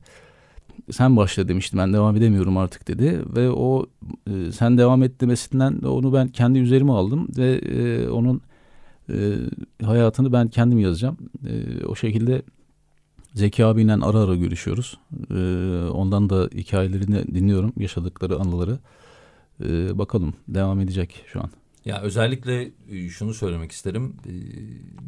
Sen 0.92 1.18
başla 1.18 1.48
demiştim 1.48 1.80
ben 1.80 1.94
devam 1.94 2.16
edemiyorum 2.16 2.58
artık 2.58 2.88
dedi. 2.88 3.22
Ve 3.36 3.50
o 3.52 3.86
e, 4.28 4.52
sen 4.52 4.78
devam 4.78 5.04
et 5.04 5.22
demesinden 5.22 5.80
onu 5.82 6.14
ben 6.14 6.28
kendi 6.28 6.60
üzerime 6.60 6.92
aldım. 6.92 7.28
Ve 7.38 7.52
e, 7.56 8.10
onun 8.10 8.42
e, 9.10 9.36
hayatını 9.84 10.34
ben 10.34 10.48
kendim 10.48 10.80
yazacağım. 10.80 11.18
E, 11.48 11.86
o 11.86 11.96
şekilde 11.96 12.42
Zeki 13.34 13.66
abiyle 13.66 13.94
ara 13.94 14.20
ara 14.20 14.36
görüşüyoruz. 14.36 14.98
E, 15.32 15.36
ondan 15.90 16.30
da 16.30 16.50
hikayelerini 16.54 17.36
dinliyorum. 17.36 17.74
Yaşadıkları 17.78 18.36
anıları. 18.40 18.80
E, 19.64 19.98
bakalım 19.98 20.34
devam 20.48 20.80
edecek 20.80 21.26
şu 21.28 21.40
an. 21.42 21.50
Ya 21.86 22.02
özellikle 22.02 22.72
e, 22.92 23.10
şunu 23.10 23.34
söylemek 23.34 23.72
isterim. 23.72 24.16
E, 24.26 24.34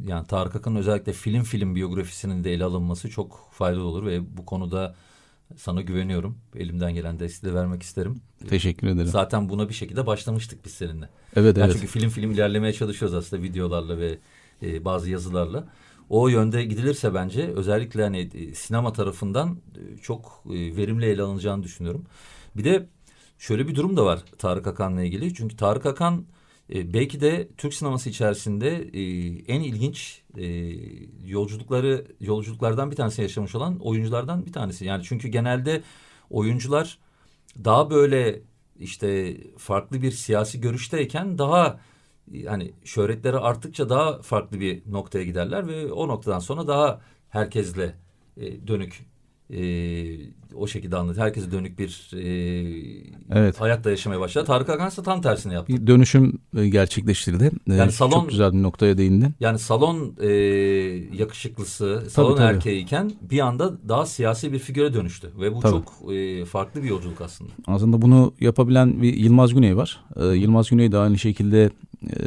yani 0.10 0.28
Tarık 0.28 0.56
Akın'ın 0.56 0.76
özellikle 0.76 1.14
film 1.14 1.44
film 1.44 1.76
biyografisinin 1.76 2.44
de 2.44 2.54
ele 2.54 2.64
alınması 2.64 3.10
çok 3.10 3.50
faydalı 3.52 3.84
olur 3.84 4.06
ve 4.06 4.38
bu 4.38 4.46
konuda 4.46 4.96
sana 5.58 5.82
güveniyorum. 5.82 6.38
Elimden 6.56 6.94
gelen 6.94 7.20
desteği 7.20 7.54
vermek 7.54 7.84
isterim. 7.84 8.22
Teşekkür 8.50 8.88
ederim. 8.88 9.08
Zaten 9.08 9.50
buna 9.50 9.70
bir 9.70 9.74
şekilde 9.74 10.06
başlamıştık 10.08 10.66
biz 10.66 10.74
seninle. 10.74 11.10
Evet 11.36 11.58
yani 11.58 11.66
evet. 11.66 11.76
Çünkü 11.76 11.88
film 11.88 12.10
film 12.10 12.32
ilerlemeye 12.32 12.74
çalışıyoruz 12.74 13.16
aslında 13.16 13.44
videolarla 13.44 13.98
ve 13.98 14.18
e, 14.64 14.86
bazı 14.86 15.10
yazılarla. 15.10 15.68
O 16.10 16.28
yönde 16.28 16.64
gidilirse 16.64 17.14
bence 17.14 17.48
özellikle 17.48 18.04
hani 18.04 18.20
e, 18.20 18.56
sinema 18.56 18.94
tarafından 18.94 19.58
e, 19.76 19.98
çok 19.98 20.44
e, 20.46 20.78
verimli 20.78 21.06
ele 21.06 21.22
alınacağını 21.22 21.64
düşünüyorum. 21.64 22.06
Bir 22.58 22.64
de 22.64 22.88
şöyle 23.38 23.68
bir 23.68 23.76
durum 23.76 23.98
da 23.98 24.06
var 24.06 24.24
Tarık 24.38 24.68
Akan'la 24.68 25.04
ilgili. 25.04 25.34
Çünkü 25.34 25.58
Tarık 25.58 25.86
Akan 25.86 26.26
belki 26.70 27.22
de 27.22 27.48
Türk 27.58 27.74
sineması 27.74 28.10
içerisinde 28.10 28.70
en 29.48 29.62
ilginç 29.62 30.22
yolculukları 31.26 32.08
yolculuklardan 32.20 32.92
bir 32.92 32.96
tanesi 32.96 33.22
yaşamış 33.22 33.56
olan 33.56 33.80
oyunculardan 33.80 34.46
bir 34.46 34.54
tanesi. 34.54 34.86
Yani 34.86 35.04
çünkü 35.04 35.28
genelde 35.28 35.82
oyuncular 36.30 36.98
daha 37.64 37.90
böyle 37.90 38.42
işte 38.80 39.38
farklı 39.58 40.02
bir 40.02 40.12
siyasi 40.12 40.62
görüşteyken 40.62 41.38
daha 41.38 41.80
yani 42.32 42.72
şöhretleri 42.84 43.38
arttıkça 43.38 43.90
daha 43.90 44.22
farklı 44.22 44.60
bir 44.60 44.84
noktaya 44.92 45.26
giderler 45.26 45.68
ve 45.68 45.92
o 45.92 46.08
noktadan 46.08 46.40
sonra 46.40 46.68
daha 46.68 47.02
herkesle 47.30 47.96
e, 48.38 48.68
dönük 48.68 49.06
e, 49.50 49.64
o 50.56 50.68
şekilde 50.68 50.98
anlat. 50.98 51.18
Herkese 51.18 51.52
dönük 51.52 51.80
bir 51.80 52.12
e, 52.14 52.24
evet. 53.32 53.62
hayatta 53.62 53.90
yaşamaya 53.90 54.20
başladı. 54.20 54.46
Tarık 54.46 54.70
Akan 54.70 54.88
ise 54.88 55.04
tam 55.04 55.22
tersini 55.22 55.54
yaptı. 55.54 55.74
Bir 55.74 55.88
dönüşüm 55.88 56.40
e, 56.58 56.70
gerçekleştirdi. 56.70 57.52
E, 57.70 57.74
yani 57.74 57.92
salon 57.92 58.12
çok 58.12 58.30
güzel 58.30 58.54
bir 58.54 58.64
noktaya 58.64 58.98
değindin. 58.98 59.34
Yani 59.40 59.60
salon 59.60 60.16
e, 60.22 60.30
yakışıklısı, 61.18 62.04
salon 62.10 62.36
tabii, 62.36 62.56
erkeğiyken 62.56 63.12
bir 63.22 63.40
anda 63.40 63.90
daha 63.90 64.06
siyasi 64.06 64.54
bir 64.54 64.60
figüre 64.60 64.94
dönüştü 64.94 65.32
ve 65.40 65.56
bu 65.56 65.60
tabii. 65.60 65.72
çok 65.72 66.14
e, 66.14 66.46
farklı 66.46 66.84
bir 66.84 66.90
yolculuk 66.90 67.22
aslında. 67.22 67.52
Aslında 67.68 68.02
bunu 68.02 68.34
yapabilen 68.40 69.02
bir 69.02 69.14
Yılmaz 69.14 69.54
Güney 69.54 69.78
var. 69.78 70.04
E, 70.16 70.26
Yılmaz 70.26 70.70
Güney 70.70 70.92
de 70.92 70.98
aynı 70.98 71.18
şekilde 71.18 71.70
e, 72.10 72.24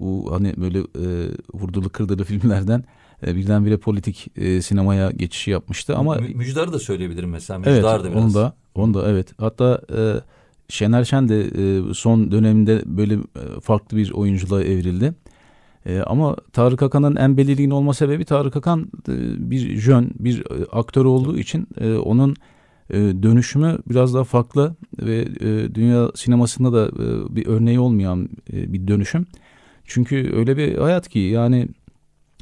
bu 0.00 0.32
hani 0.32 0.54
böyle 0.56 0.78
e, 0.78 1.30
vurdulu 1.54 1.88
kırdılı 1.88 2.24
filmlerden 2.32 2.84
e, 3.26 3.36
birdenbire 3.36 3.76
politik 3.76 4.28
e, 4.36 4.62
sinemaya 4.62 5.10
geçişi 5.10 5.50
yapmıştı 5.50 5.96
ama 5.96 6.14
Mü, 6.14 6.34
Müjdar'ı 6.34 6.72
da 6.72 6.78
söyleyebilirim 6.78 7.30
mesela. 7.30 7.58
Müjdar 7.58 7.72
evet, 7.94 8.04
da 8.04 8.12
biraz. 8.12 8.24
Onu 8.24 8.34
da, 8.34 8.54
onu 8.74 8.94
da 8.94 9.10
evet. 9.10 9.32
Hatta 9.38 9.80
e, 9.96 10.00
Şener 10.68 11.04
Şen 11.04 11.28
de 11.28 11.40
e, 11.40 11.94
son 11.94 12.30
döneminde 12.30 12.82
böyle 12.86 13.14
e, 13.14 13.60
farklı 13.62 13.96
bir 13.96 14.10
oyunculuğa 14.10 14.62
evrildi. 14.62 15.14
E, 15.86 16.00
ama 16.00 16.36
Tarık 16.52 16.82
Akan'ın 16.82 17.16
en 17.16 17.36
belirgin 17.36 17.70
olma 17.70 17.94
sebebi 17.94 18.24
Tarık 18.24 18.56
Akan 18.56 18.80
e, 19.08 19.14
bir 19.50 19.76
jön, 19.76 20.10
bir 20.18 20.40
e, 20.40 20.64
aktör 20.72 21.04
olduğu 21.04 21.38
için 21.38 21.68
e, 21.80 21.94
onun 21.94 22.36
e, 22.92 23.22
dönüşümü 23.22 23.78
biraz 23.90 24.14
daha 24.14 24.24
farklı 24.24 24.76
ve 25.02 25.28
e, 25.40 25.74
dünya 25.74 26.10
sinemasında 26.14 26.72
da 26.72 27.02
e, 27.02 27.36
bir 27.36 27.46
örneği 27.46 27.80
olmayan 27.80 28.28
bir 28.52 28.88
dönüşüm. 28.88 29.26
Çünkü 29.84 30.32
öyle 30.36 30.56
bir 30.56 30.78
hayat 30.78 31.08
ki 31.08 31.18
yani 31.18 31.68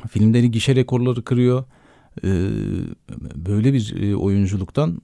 Filmleri 0.09 0.51
gişe 0.51 0.77
rekorları 0.77 1.25
kırıyor. 1.25 1.65
Böyle 3.37 3.73
bir 3.73 4.15
oyunculuktan 4.15 5.03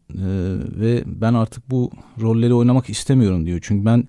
ve 0.80 1.02
ben 1.06 1.34
artık 1.34 1.70
bu 1.70 1.90
rolleri 2.20 2.54
oynamak 2.54 2.90
istemiyorum 2.90 3.46
diyor. 3.46 3.58
Çünkü 3.62 3.84
ben 3.84 4.04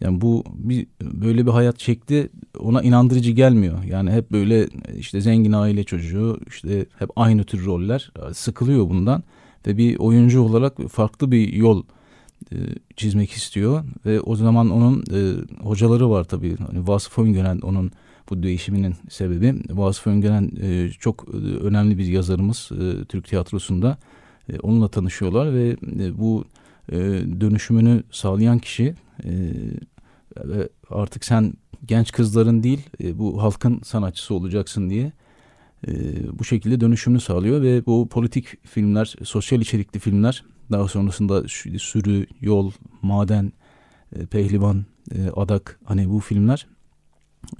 yani 0.00 0.20
bu 0.20 0.44
bir 0.54 0.86
böyle 1.02 1.46
bir 1.46 1.50
hayat 1.50 1.80
şekli 1.80 2.28
ona 2.58 2.82
inandırıcı 2.82 3.30
gelmiyor. 3.30 3.84
Yani 3.84 4.10
hep 4.10 4.32
böyle 4.32 4.68
işte 4.98 5.20
zengin 5.20 5.52
aile 5.52 5.84
çocuğu 5.84 6.40
işte 6.48 6.86
hep 6.98 7.10
aynı 7.16 7.44
tür 7.44 7.64
roller 7.64 8.12
sıkılıyor 8.32 8.88
bundan 8.88 9.22
ve 9.66 9.76
bir 9.76 9.98
oyuncu 9.98 10.42
olarak 10.42 10.80
farklı 10.88 11.30
bir 11.30 11.52
yol 11.52 11.82
e, 12.52 12.56
çizmek 12.96 13.30
istiyor 13.30 13.84
ve 14.06 14.20
o 14.20 14.36
zaman 14.36 14.70
onun 14.70 15.04
e, 15.12 15.34
hocaları 15.62 16.10
var 16.10 16.24
tabii. 16.24 16.56
Hani 16.56 16.88
Vasıf 16.88 17.18
Öngören 17.18 17.58
onun 17.58 17.92
bu 18.30 18.42
değişiminin 18.42 18.94
sebebi. 19.08 19.54
Vasıf 19.70 20.06
Öngören 20.06 20.50
e, 20.62 20.90
çok 20.90 21.26
e, 21.34 21.36
önemli 21.36 21.98
bir 21.98 22.06
yazarımız 22.06 22.70
e, 22.72 23.04
Türk 23.04 23.28
tiyatrosunda. 23.28 23.98
E, 24.52 24.58
onunla 24.58 24.88
tanışıyorlar 24.88 25.54
ve 25.54 25.76
e, 25.98 26.18
bu 26.18 26.44
e, 26.92 26.96
dönüşümünü 27.40 28.02
sağlayan 28.10 28.58
kişi 28.58 28.94
e, 29.24 29.30
artık 30.90 31.24
sen 31.24 31.52
genç 31.86 32.12
kızların 32.12 32.62
değil 32.62 32.86
e, 33.02 33.18
bu 33.18 33.42
halkın 33.42 33.80
sanatçısı 33.84 34.34
olacaksın 34.34 34.90
diye 34.90 35.12
e, 35.88 35.92
bu 36.38 36.44
şekilde 36.44 36.80
dönüşümünü 36.80 37.20
sağlıyor 37.20 37.62
ve 37.62 37.86
bu 37.86 38.08
politik 38.08 38.66
filmler, 38.66 39.14
sosyal 39.22 39.60
içerikli 39.60 39.98
filmler 39.98 40.44
daha 40.70 40.88
sonrasında 40.88 41.48
sürü, 41.78 42.26
yol, 42.40 42.72
maden, 43.02 43.52
e, 44.16 44.26
pehlivan, 44.26 44.84
e, 45.14 45.28
adak 45.36 45.80
hani 45.84 46.10
bu 46.10 46.20
filmler 46.20 46.66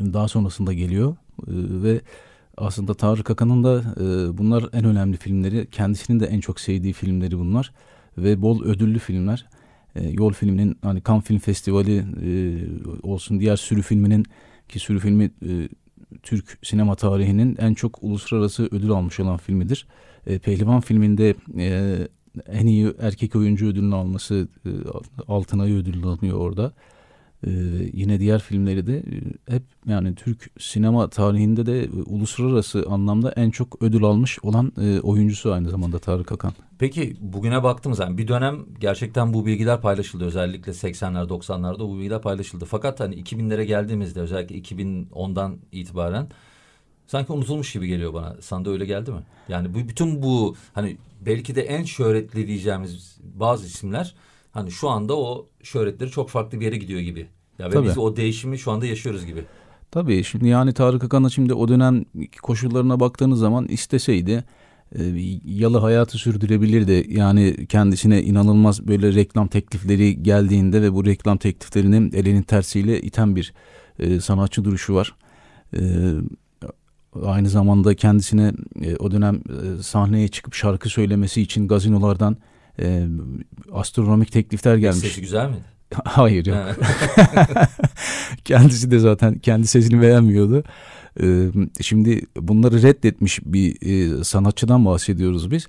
daha 0.00 0.28
sonrasında 0.28 0.72
geliyor 0.72 1.10
e, 1.10 1.16
ve 1.82 2.00
aslında 2.56 2.94
Tarık 2.94 3.30
Akan'ın 3.30 3.64
da 3.64 3.82
e, 4.00 4.38
bunlar 4.38 4.64
en 4.72 4.84
önemli 4.84 5.16
filmleri. 5.16 5.66
Kendisinin 5.70 6.20
de 6.20 6.26
en 6.26 6.40
çok 6.40 6.60
sevdiği 6.60 6.92
filmleri 6.92 7.38
bunlar 7.38 7.72
ve 8.18 8.42
bol 8.42 8.64
ödüllü 8.64 8.98
filmler. 8.98 9.46
Yol 10.10 10.32
filminin 10.32 10.78
hani 10.82 11.02
Cannes 11.08 11.24
Film 11.24 11.38
Festivali 11.38 12.04
olsun 13.02 13.40
diğer 13.40 13.56
sürü 13.56 13.82
filminin 13.82 14.26
ki 14.68 14.78
sürü 14.78 14.98
filmi 14.98 15.30
Türk 16.22 16.58
sinema 16.62 16.94
tarihinin 16.94 17.56
en 17.60 17.74
çok 17.74 18.02
uluslararası 18.02 18.68
ödül 18.70 18.90
almış 18.90 19.20
olan 19.20 19.36
filmidir. 19.36 19.86
E, 20.26 20.38
Pehlivan 20.38 20.80
filminde 20.80 21.34
e, 21.58 21.96
en 22.46 22.66
iyi 22.66 22.94
erkek 23.00 23.36
oyuncu 23.36 23.66
ödülünü 23.66 23.94
alması 23.94 24.48
e, 24.66 24.70
Altın 25.28 25.58
Ay 25.58 25.72
ödülünü 25.72 26.06
alıyor 26.06 26.38
orada. 26.38 26.72
Ee, 27.46 27.50
yine 27.92 28.20
diğer 28.20 28.40
filmleri 28.40 28.86
de 28.86 28.96
e, 28.96 29.52
hep 29.52 29.62
yani 29.86 30.14
Türk 30.14 30.50
sinema 30.58 31.10
tarihinde 31.10 31.66
de 31.66 31.84
e, 31.84 31.88
uluslararası 32.06 32.84
anlamda 32.88 33.32
en 33.32 33.50
çok 33.50 33.82
ödül 33.82 34.04
almış 34.04 34.38
olan 34.42 34.72
e, 34.80 35.00
oyuncusu 35.00 35.52
aynı 35.52 35.70
zamanda 35.70 35.98
Tarık 35.98 36.32
Akan. 36.32 36.52
Peki 36.78 37.16
bugüne 37.20 37.62
baktığımız 37.62 37.98
zaman 37.98 38.18
bir 38.18 38.28
dönem 38.28 38.66
gerçekten 38.80 39.34
bu 39.34 39.46
bilgiler 39.46 39.80
paylaşıldı. 39.80 40.24
Özellikle 40.24 40.72
80'ler 40.72 41.28
90'larda 41.28 41.78
bu 41.78 41.98
bilgiler 41.98 42.22
paylaşıldı. 42.22 42.64
Fakat 42.64 43.00
hani 43.00 43.14
2000'lere 43.14 43.62
geldiğimizde 43.62 44.20
özellikle 44.20 44.58
2010'dan 44.58 45.58
itibaren 45.72 46.28
sanki 47.06 47.32
unutulmuş 47.32 47.72
gibi 47.72 47.86
geliyor 47.86 48.14
bana. 48.14 48.36
Sana 48.40 48.64
da 48.64 48.70
öyle 48.70 48.86
geldi 48.86 49.10
mi? 49.12 49.22
Yani 49.48 49.74
bu 49.74 49.78
bütün 49.88 50.22
bu 50.22 50.56
hani 50.72 50.96
belki 51.20 51.54
de 51.54 51.62
en 51.62 51.84
şöhretli 51.84 52.46
diyeceğimiz 52.46 53.18
bazı 53.22 53.66
isimler 53.66 54.14
hani 54.52 54.70
şu 54.70 54.88
anda 54.88 55.16
o 55.18 55.49
şöhretleri 55.62 56.10
çok 56.10 56.28
farklı 56.28 56.60
bir 56.60 56.64
yere 56.64 56.76
gidiyor 56.76 57.00
gibi. 57.00 57.26
Ya 57.58 57.72
ve 57.72 57.82
biz 57.82 57.98
o 57.98 58.16
değişimi 58.16 58.58
şu 58.58 58.70
anda 58.70 58.86
yaşıyoruz 58.86 59.26
gibi. 59.26 59.44
Tabii 59.90 60.24
şimdi 60.24 60.48
yani 60.48 60.72
Tarık 60.72 61.04
Akan'a 61.04 61.30
şimdi 61.30 61.54
o 61.54 61.68
dönem 61.68 62.04
koşullarına 62.42 63.00
baktığınız 63.00 63.38
zaman 63.38 63.68
isteseydi 63.68 64.44
e, 64.98 65.02
yalı 65.44 65.78
hayatı 65.78 66.18
sürdürebilirdi. 66.18 67.06
Yani 67.08 67.66
kendisine 67.66 68.22
inanılmaz 68.22 68.88
böyle 68.88 69.14
reklam 69.14 69.48
teklifleri 69.48 70.22
geldiğinde 70.22 70.82
ve 70.82 70.92
bu 70.92 71.06
reklam 71.06 71.38
tekliflerinin 71.38 72.12
elinin 72.12 72.42
tersiyle 72.42 73.00
iten 73.00 73.36
bir 73.36 73.52
e, 73.98 74.20
sanatçı 74.20 74.64
duruşu 74.64 74.94
var. 74.94 75.14
E, 75.76 75.80
aynı 77.22 77.48
zamanda 77.48 77.94
kendisine 77.94 78.52
e, 78.82 78.96
o 78.96 79.10
dönem 79.10 79.34
e, 79.34 79.82
sahneye 79.82 80.28
çıkıp 80.28 80.54
şarkı 80.54 80.88
söylemesi 80.88 81.42
için 81.42 81.68
gazinolardan 81.68 82.36
e, 82.80 83.06
astronomik 83.72 84.32
teklifler 84.32 84.76
gelmiş. 84.76 84.98
Sesi 84.98 85.20
güzel 85.20 85.48
miydi? 85.48 85.64
Hayır 86.04 86.46
yok. 86.46 86.58
Kendisi 88.44 88.90
de 88.90 88.98
zaten 88.98 89.38
kendi 89.38 89.66
sesini 89.66 90.02
beğenmiyordu. 90.02 90.64
Ee, 91.22 91.46
şimdi 91.80 92.22
bunları 92.36 92.82
reddetmiş 92.82 93.40
bir 93.44 93.76
e, 93.82 94.24
sanatçıdan 94.24 94.84
bahsediyoruz 94.84 95.50
biz. 95.50 95.68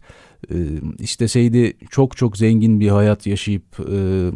Ee, 0.52 0.56
isteseydi 1.00 1.74
çok 1.90 2.18
çok 2.18 2.38
zengin 2.38 2.80
bir 2.80 2.90
hayat 2.90 3.28
yaşayıp 3.28 3.64
e, 3.80 4.32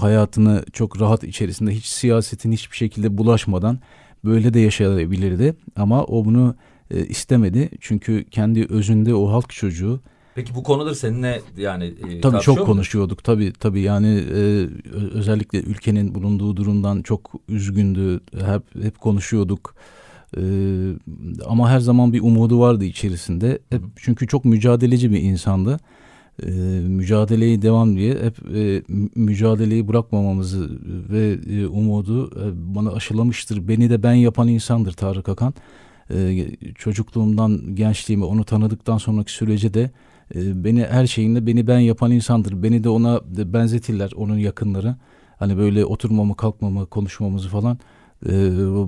hayatını 0.00 0.64
çok 0.72 1.00
rahat 1.00 1.24
içerisinde 1.24 1.70
hiç 1.70 1.86
siyasetin 1.86 2.52
hiçbir 2.52 2.76
şekilde 2.76 3.18
bulaşmadan 3.18 3.78
böyle 4.24 4.54
de 4.54 4.60
yaşayabilirdi. 4.60 5.54
Ama 5.76 6.04
o 6.04 6.24
bunu 6.24 6.56
e, 6.90 7.06
istemedi. 7.06 7.68
Çünkü 7.80 8.24
kendi 8.30 8.66
özünde 8.66 9.14
o 9.14 9.32
halk 9.32 9.50
çocuğu 9.50 10.00
Peki 10.34 10.54
bu 10.54 10.62
konuları 10.62 10.94
seninle 10.94 11.40
yani 11.56 11.84
e, 11.84 12.20
Tabii 12.20 12.40
çok 12.40 12.56
muydun? 12.56 12.72
konuşuyorduk 12.72 13.24
tabii 13.24 13.52
tabii. 13.52 13.80
Yani 13.80 14.22
e, 14.34 14.66
özellikle 15.14 15.60
ülkenin 15.62 16.14
bulunduğu 16.14 16.56
durumdan 16.56 17.02
çok 17.02 17.32
üzgündü. 17.48 18.20
Hep 18.46 18.84
hep 18.84 18.98
konuşuyorduk. 19.00 19.74
E, 20.36 20.42
ama 21.46 21.70
her 21.70 21.80
zaman 21.80 22.12
bir 22.12 22.20
umudu 22.20 22.60
vardı 22.60 22.84
içerisinde. 22.84 23.58
Hep 23.70 23.82
çünkü 23.96 24.26
çok 24.26 24.44
mücadeleci 24.44 25.12
bir 25.12 25.20
insandı. 25.20 25.78
E, 26.42 26.50
mücadeleyi 26.88 27.62
devam 27.62 27.96
diye 27.96 28.12
hep 28.14 28.38
e, 28.56 28.82
mü- 28.88 29.10
mücadeleyi 29.14 29.88
bırakmamamızı 29.88 30.70
ve 31.10 31.38
e, 31.50 31.66
umudu 31.66 32.26
e, 32.26 32.74
bana 32.74 32.90
aşılamıştır 32.92 33.68
beni 33.68 33.90
de 33.90 34.02
ben 34.02 34.14
yapan 34.14 34.48
insandır 34.48 34.92
Tarık 34.92 35.28
Akan. 35.28 35.54
E, 36.14 36.46
çocukluğumdan 36.74 37.60
gençliğime 37.74 38.24
onu 38.24 38.44
tanıdıktan 38.44 38.98
sonraki 38.98 39.32
sürece 39.32 39.74
de 39.74 39.90
e, 40.34 40.64
beni 40.64 40.84
her 40.86 41.06
şeyinde 41.06 41.46
beni 41.46 41.66
ben 41.66 41.78
yapan 41.78 42.10
insandır. 42.10 42.62
Beni 42.62 42.84
de 42.84 42.88
ona 42.88 43.20
benzetirler 43.36 44.12
onun 44.16 44.38
yakınları. 44.38 44.96
Hani 45.38 45.58
böyle 45.58 45.84
oturmamı, 45.84 46.36
kalkmamı, 46.36 46.86
konuşmamızı 46.86 47.48
falan 47.48 47.78
e, 48.26 48.32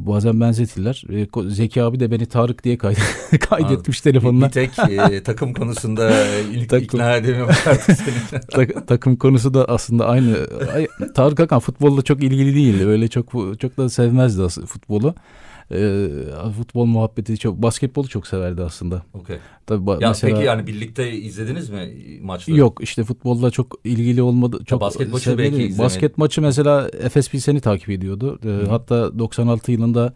bazen 0.06 0.40
benzetirler. 0.40 1.04
E, 1.12 1.50
Zeki 1.50 1.82
abi 1.82 2.00
de 2.00 2.10
beni 2.10 2.26
Tarık 2.26 2.64
diye 2.64 2.78
kaydet 2.78 3.38
kaydetmiş 3.50 4.00
telefonuna. 4.00 4.46
bir 4.46 4.50
tek 4.50 4.78
e, 4.78 5.22
takım 5.22 5.54
konusunda 5.54 6.10
ilk 6.52 6.68
Takım. 6.68 6.84
ikna 6.84 7.16
edemiyorum 7.16 7.54
artık 7.66 7.96
seni. 7.96 8.40
Tak- 8.52 8.86
takım 8.88 9.16
konusu 9.16 9.54
da 9.54 9.64
aslında 9.64 10.06
aynı. 10.08 10.36
Ay, 10.74 10.86
Tarık 11.14 11.40
Akan 11.40 11.60
futbolla 11.60 12.02
çok 12.02 12.22
ilgili 12.22 12.54
değildi. 12.54 12.86
Öyle 12.86 13.08
çok 13.08 13.32
çok 13.60 13.76
da 13.76 13.88
sevmezdi 13.88 14.48
futbolu. 14.66 15.14
E, 15.72 16.08
futbol 16.56 16.84
muhabbeti 16.84 17.38
çok 17.38 17.62
basketbolu 17.62 18.08
çok 18.08 18.26
severdi 18.26 18.62
aslında. 18.62 19.02
Okey. 19.14 19.36
Tabii 19.66 19.90
Ya 19.90 20.08
mesela 20.08 20.34
peki 20.34 20.46
yani 20.46 20.66
birlikte 20.66 21.12
izlediniz 21.12 21.70
mi 21.70 21.94
maçları? 22.22 22.58
Yok 22.58 22.78
işte 22.82 23.04
futbolla 23.04 23.50
çok 23.50 23.74
ilgili 23.84 24.22
olmadı. 24.22 24.60
Çok 24.66 24.80
basket 24.80 25.12
maçı 25.12 25.38
belki 25.38 25.56
izlemedi. 25.56 25.78
Basket 25.78 26.18
maçı 26.18 26.42
mesela 26.42 26.90
Efes 27.00 27.30
Pilsen'i 27.30 27.60
takip 27.60 27.90
ediyordu. 27.90 28.38
Hı. 28.42 28.66
hatta 28.70 29.18
96 29.18 29.72
yılında 29.72 30.12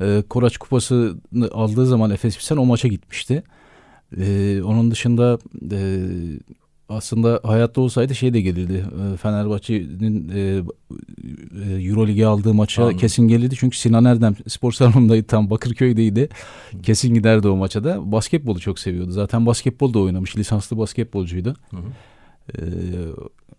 e, 0.00 0.22
Koraç 0.28 0.56
Kupası'nı 0.56 1.48
aldığı 1.52 1.86
zaman 1.86 2.10
Efes 2.10 2.36
Pilsen 2.36 2.56
o 2.56 2.64
maça 2.64 2.88
gitmişti. 2.88 3.42
Ee, 4.20 4.62
onun 4.62 4.90
dışında 4.90 5.38
e, 5.72 5.78
aslında 6.92 7.40
hayatta 7.42 7.80
olsaydı 7.80 8.14
şey 8.14 8.34
de 8.34 8.40
gelirdi. 8.40 8.86
E, 9.14 9.16
Fenerbahçe'nin 9.16 10.28
e, 10.28 10.62
e, 11.64 11.82
Euroleague'e 11.88 12.26
aldığı 12.26 12.54
maça 12.54 12.82
Anladım. 12.82 12.98
kesin 12.98 13.28
gelirdi. 13.28 13.54
Çünkü 13.58 13.76
Sinan 13.76 14.04
Erdem 14.04 14.34
spor 14.48 14.72
salonundaydı 14.72 15.26
tam 15.26 15.50
Bakırköy'deydi. 15.50 16.28
Kesin 16.82 17.14
giderdi 17.14 17.48
o 17.48 17.56
maça 17.56 17.84
da. 17.84 18.12
Basketbolu 18.12 18.60
çok 18.60 18.78
seviyordu. 18.78 19.10
Zaten 19.10 19.46
basketbol 19.46 19.94
da 19.94 19.98
oynamış. 19.98 20.36
Lisanslı 20.36 20.78
basketbolcuydu. 20.78 21.56
Hı 21.70 21.76
hı. 21.76 21.82
Ee, 22.58 22.62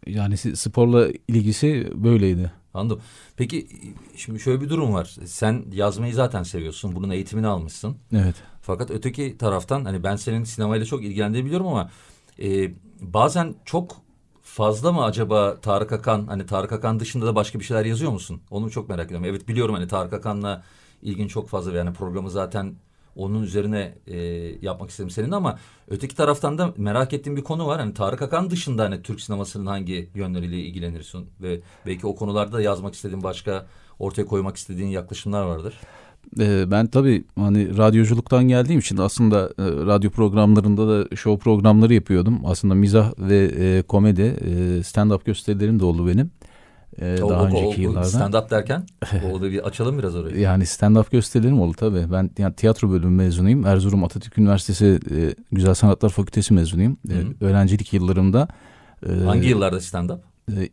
yani 0.07 0.37
sporla 0.37 1.07
ilgisi 1.27 1.87
böyleydi. 1.95 2.51
Anladım. 2.73 2.99
Peki 3.37 3.67
şimdi 4.15 4.39
şöyle 4.39 4.61
bir 4.61 4.69
durum 4.69 4.93
var. 4.93 5.15
Sen 5.25 5.65
yazmayı 5.73 6.13
zaten 6.13 6.43
seviyorsun. 6.43 6.95
Bunun 6.95 7.09
eğitimini 7.09 7.47
almışsın. 7.47 7.95
Evet. 8.13 8.35
Fakat 8.61 8.91
öteki 8.91 9.37
taraftan 9.37 9.85
hani 9.85 10.03
ben 10.03 10.15
senin 10.15 10.43
sinemayla 10.43 10.85
çok 10.85 11.03
ilgilendiğini 11.03 11.45
biliyorum 11.45 11.67
ama 11.67 11.89
e, 12.39 12.71
bazen 13.01 13.55
çok 13.65 13.95
fazla 14.41 14.91
mı 14.91 15.03
acaba 15.03 15.61
Tarık 15.61 15.91
Akan 15.91 16.27
hani 16.27 16.45
Tarık 16.45 16.71
Akan 16.71 16.99
dışında 16.99 17.25
da 17.25 17.35
başka 17.35 17.59
bir 17.59 17.63
şeyler 17.63 17.85
yazıyor 17.85 18.11
musun? 18.11 18.41
Onu 18.51 18.71
çok 18.71 18.89
merak 18.89 19.05
ediyorum. 19.05 19.25
Evet 19.25 19.47
biliyorum 19.47 19.75
hani 19.75 19.87
Tarık 19.87 20.13
Akan'la 20.13 20.63
ilgin 21.01 21.27
çok 21.27 21.49
fazla 21.49 21.71
yani 21.71 21.93
programı 21.93 22.29
zaten 22.29 22.75
onun 23.15 23.43
üzerine 23.43 23.95
e, 24.07 24.17
yapmak 24.61 24.89
istedim 24.89 25.09
senin 25.09 25.31
ama 25.31 25.59
öteki 25.87 26.15
taraftan 26.15 26.57
da 26.57 26.73
merak 26.77 27.13
ettiğim 27.13 27.37
bir 27.37 27.43
konu 27.43 27.67
var. 27.67 27.79
Hani 27.79 27.93
Tarık 27.93 28.21
Akan 28.21 28.49
dışında 28.49 28.83
hani 28.83 29.01
Türk 29.01 29.21
sinemasının 29.21 29.65
hangi 29.65 30.09
yönleriyle 30.15 30.57
ilgilenirsin 30.57 31.29
ve 31.41 31.61
belki 31.85 32.07
o 32.07 32.15
konularda 32.15 32.61
yazmak 32.61 32.93
istediğin 32.93 33.23
başka 33.23 33.65
ortaya 33.99 34.25
koymak 34.25 34.57
istediğin 34.57 34.87
yaklaşımlar 34.87 35.43
vardır. 35.43 35.79
Ee, 36.39 36.71
ben 36.71 36.87
tabii 36.87 37.23
hani 37.35 37.77
radyoculuktan 37.77 38.43
geldiğim 38.47 38.79
için 38.79 38.97
aslında 38.97 39.45
e, 39.45 39.63
radyo 39.85 40.09
programlarında 40.11 40.87
da 40.87 41.15
show 41.15 41.43
programları 41.43 41.93
yapıyordum. 41.93 42.39
Aslında 42.45 42.73
mizah 42.75 43.11
ve 43.19 43.51
e, 43.59 43.81
komedi 43.81 44.21
e, 44.21 44.49
stand-up 44.83 45.25
gösterilerim 45.25 45.79
de 45.79 45.85
oldu 45.85 46.07
benim. 46.07 46.31
E, 47.01 47.21
O- 47.23 47.29
daha 47.29 47.41
o- 47.43 47.45
önceki 47.45 47.65
o- 47.79 47.81
yıllarda. 47.81 48.07
Stand-up 48.07 48.49
derken 48.49 48.85
o 49.33 49.41
da 49.41 49.51
bir 49.51 49.59
açalım 49.67 49.97
biraz 49.97 50.15
orayı. 50.15 50.39
Yani 50.39 50.63
stand-up 50.65 51.11
gösterilerim 51.11 51.59
oldu 51.59 51.73
tabii. 51.79 52.11
Ben 52.11 52.29
yani 52.37 52.53
tiyatro 52.55 52.91
bölümü 52.91 53.15
mezunuyum. 53.15 53.65
Erzurum 53.65 54.03
Atatürk 54.03 54.37
Üniversitesi 54.37 54.99
e, 55.15 55.35
Güzel 55.51 55.73
Sanatlar 55.73 56.09
Fakültesi 56.09 56.53
mezunuyum. 56.53 56.97
Hı 57.07 57.13
hı. 57.13 57.45
öğrencilik 57.45 57.93
yıllarımda. 57.93 58.47
e, 59.09 59.23
Hangi 59.25 59.47
yıllarda 59.47 59.77
stand-up? 59.77 60.19
e, 60.57 60.67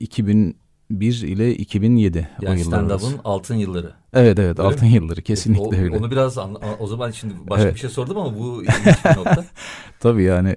2001 0.91 1.29
ile 1.29 1.55
2007 1.55 2.29
o 2.43 2.45
Yani 2.45 2.61
yıllar 2.61 2.79
arası. 2.83 3.07
stand-up'ın 3.07 3.21
altın 3.25 3.55
yılları. 3.55 3.93
Evet 4.13 4.39
evet 4.39 4.59
Öyle 4.59 4.69
altın 4.69 4.87
yılları 4.87 5.23
kesinlikle 5.23 5.63
o, 5.77 5.83
öyle. 5.83 5.97
Onu 5.97 6.11
biraz 6.11 6.39
anla- 6.39 6.61
o 6.79 6.87
zaman 6.87 7.11
şimdi 7.11 7.35
başka 7.51 7.63
Evet. 7.65 7.75
bir 7.75 7.81
şey 7.81 7.91
sordum 7.91 8.17
ama 8.19 8.39
bu 8.39 8.63
ilginç 8.63 9.05
bir 9.05 9.17
nokta. 9.17 9.45
Tabii 10.01 10.23
yani 10.23 10.57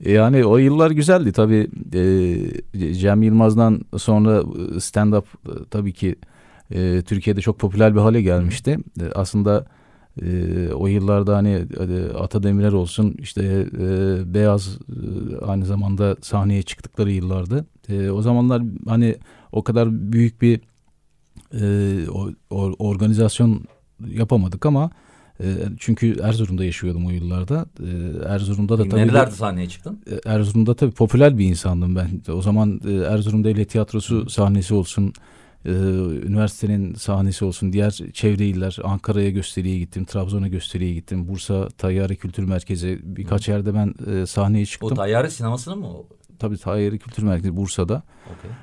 yani 0.00 0.44
o 0.44 0.56
yıllar 0.56 0.90
güzeldi 0.90 1.32
tabii 1.32 1.70
e, 2.82 2.94
Cem 2.94 3.22
Yılmaz'dan 3.22 3.80
sonra 3.96 4.38
stand-up 4.80 5.24
e, 5.46 5.52
tabii 5.70 5.92
ki 5.92 6.16
e, 6.74 7.02
Türkiye'de 7.02 7.40
çok 7.40 7.58
popüler 7.58 7.94
bir 7.94 8.00
hale 8.00 8.22
gelmişti. 8.22 8.78
E, 9.00 9.04
aslında 9.14 9.66
e, 10.22 10.26
o 10.74 10.86
yıllarda 10.86 11.36
hani 11.36 11.50
e, 11.80 12.12
Ata 12.18 12.42
Demirer 12.42 12.72
olsun 12.72 13.14
işte 13.18 13.66
e, 13.80 13.84
Beyaz 14.34 14.78
e, 14.88 15.44
aynı 15.46 15.64
zamanda 15.66 16.16
sahneye 16.22 16.62
çıktıkları 16.62 17.10
yıllardı. 17.12 17.66
E, 17.88 18.10
o 18.10 18.22
zamanlar 18.22 18.62
hani 18.88 19.16
o 19.52 19.62
kadar 19.64 20.12
büyük 20.12 20.42
bir 20.42 20.60
e, 21.60 22.08
o, 22.10 22.30
o- 22.50 22.74
organizasyon 22.78 23.64
yapamadık 24.08 24.66
ama 24.66 24.90
e, 25.40 25.44
çünkü 25.78 26.20
Erzurum'da 26.22 26.64
yaşıyordum 26.64 27.06
o 27.06 27.10
yıllarda. 27.10 27.66
E, 27.80 27.88
Erzurum'da 28.28 28.78
da 28.78 28.88
tabii 28.88 29.00
Nerelerde 29.00 29.30
sahneye 29.30 29.68
çıktın? 29.68 30.00
e, 30.10 30.30
Erzurum'da 30.30 30.74
tabii 30.76 30.92
popüler 30.92 31.38
bir 31.38 31.44
insandım 31.44 31.96
ben. 31.96 32.32
O 32.32 32.42
zaman 32.42 32.80
e, 32.88 32.92
Erzurum 32.92 33.44
Devlet 33.44 33.70
Tiyatrosu 33.70 34.30
sahnesi 34.30 34.74
olsun, 34.74 35.12
e, 35.64 35.70
üniversitenin 36.26 36.94
sahnesi 36.94 37.44
olsun, 37.44 37.72
diğer 37.72 37.90
çevre 38.12 38.46
iller, 38.46 38.76
Ankara'ya 38.84 39.30
gösteriye 39.30 39.78
gittim, 39.78 40.04
Trabzon'a 40.04 40.48
gösteriye 40.48 40.94
gittim, 40.94 41.28
Bursa 41.28 41.68
Tayyare 41.68 42.16
Kültür 42.16 42.44
Merkezi 42.44 43.00
birkaç 43.02 43.48
yerde 43.48 43.74
ben 43.74 43.94
e, 44.12 44.26
sahneye 44.26 44.62
O 44.62 44.66
çıktım. 44.66 44.94
Tayyare 44.94 45.30
sinemasının 45.30 45.78
mı? 45.78 45.88
Tabii 46.38 46.58
Tayyari 46.58 46.98
Kültür 46.98 47.22
Merkezi 47.22 47.56
Bursa'da. 47.56 48.02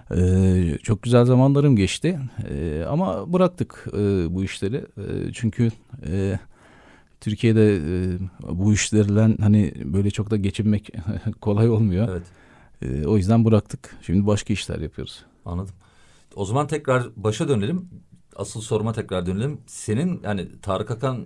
Okay. 0.10 0.20
Ee, 0.22 0.78
çok 0.78 1.02
güzel 1.02 1.26
zamanlarım 1.26 1.76
geçti. 1.76 2.20
Ee, 2.50 2.86
ama 2.90 3.34
bıraktık 3.34 3.88
e, 3.94 4.36
bu 4.36 4.44
işleri. 4.44 4.78
E, 4.78 5.34
çünkü 5.34 5.72
e, 6.08 6.40
Türkiye'de 7.22 7.76
e, 7.76 8.18
bu 8.50 8.74
işlerle 8.74 9.38
hani 9.42 9.74
böyle 9.86 10.12
çok 10.12 10.32
da 10.32 10.38
geçinmek 10.38 10.90
kolay 11.42 11.70
olmuyor. 11.70 12.08
Evet. 12.12 12.24
E, 12.82 13.08
o 13.08 13.18
yüzden 13.18 13.46
bıraktık. 13.46 13.98
Şimdi 14.02 14.28
başka 14.28 14.54
işler 14.54 14.80
yapıyoruz. 14.80 15.26
Anladım. 15.46 15.76
O 16.36 16.46
zaman 16.46 16.68
tekrar 16.68 17.08
başa 17.16 17.50
dönelim. 17.50 17.90
Asıl 18.36 18.62
soruma 18.62 18.94
tekrar 18.94 19.26
dönelim. 19.26 19.62
Senin 19.68 20.22
yani 20.24 20.48
Tarık 20.62 20.92
Akan 20.92 21.26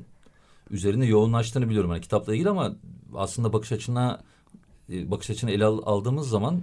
üzerinde 0.70 1.06
yoğunlaştığını 1.06 1.70
biliyorum 1.70 1.90
hani 1.90 2.02
kitapla 2.02 2.34
ilgili 2.34 2.50
ama 2.50 2.76
aslında 3.16 3.54
bakış 3.54 3.72
açına 3.72 4.24
e, 4.90 5.12
bakış 5.12 5.30
açını 5.30 5.52
ele 5.52 5.66
al, 5.66 5.82
aldığımız 5.86 6.30
zaman 6.30 6.62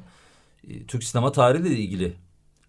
e, 0.69 0.87
Türk 0.87 1.05
sinema 1.05 1.33
tarihiyle 1.33 1.79
ilgili 1.79 2.15